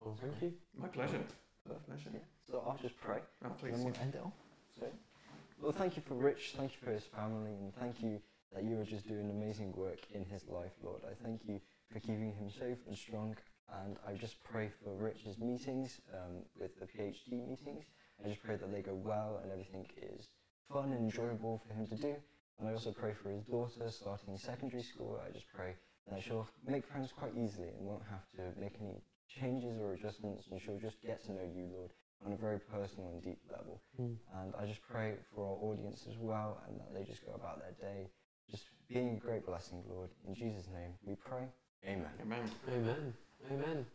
[0.00, 0.52] Well, thank you.
[0.76, 1.20] my pleasure.
[1.68, 2.10] My pleasure.
[2.12, 2.20] Yeah.
[2.50, 3.18] So I'll just pray.
[3.44, 3.72] Oh, And please.
[3.72, 4.32] then we'll end it off.
[4.78, 4.86] So,
[5.62, 6.54] well, thank you for Rich.
[6.56, 8.20] Thank you for his family, and thank you
[8.52, 11.02] that you are just doing amazing work in his life, Lord.
[11.08, 11.60] I thank you
[11.92, 13.36] for keeping him safe and strong.
[13.82, 17.84] And I just pray for Rich's meetings um, with the PhD meetings.
[18.24, 20.28] I just pray that they go well and everything is
[20.70, 22.14] fun and enjoyable for him to do.
[22.58, 25.20] And I also pray for his daughter starting secondary school.
[25.26, 25.74] I just pray
[26.10, 30.48] that she'll make friends quite easily and won't have to make any changes or adjustments,
[30.50, 31.90] and she'll just get to know you, Lord,
[32.24, 33.80] on a very personal and deep level.
[34.00, 34.16] Mm.
[34.40, 37.60] And I just pray for our audience as well, and that they just go about
[37.60, 38.08] their day,
[38.50, 40.10] just being a great blessing, Lord.
[40.28, 41.48] In Jesus' name we pray.
[41.86, 42.06] Amen.
[42.22, 42.50] Amen.
[42.68, 43.14] Amen.
[43.50, 43.86] Amen.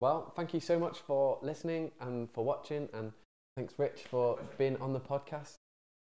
[0.00, 3.12] Well, thank you so much for listening and for watching, and
[3.56, 5.56] thanks, Rich, for being on the podcast.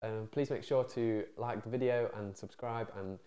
[0.02, 3.18] Um, please make sure to like the video and subscribe and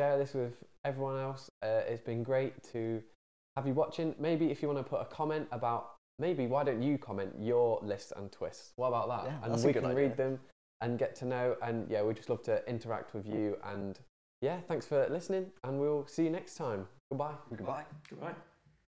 [0.00, 0.54] share this with
[0.84, 1.48] everyone else.
[1.62, 3.02] Uh, it's been great to
[3.56, 4.14] have you watching.
[4.18, 7.80] Maybe if you want to put a comment about maybe why don't you comment your
[7.82, 8.72] lists and twists?
[8.76, 9.24] What about that?
[9.30, 9.96] Yeah, and we can idea.
[9.96, 10.38] read them
[10.80, 11.56] and get to know.
[11.62, 13.56] And yeah, we just love to interact with you.
[13.64, 13.98] And
[14.42, 16.86] yeah, thanks for listening, and we'll see you next time.
[17.10, 17.34] Goodbye.
[17.50, 17.84] Goodbye.
[18.10, 18.34] Goodbye.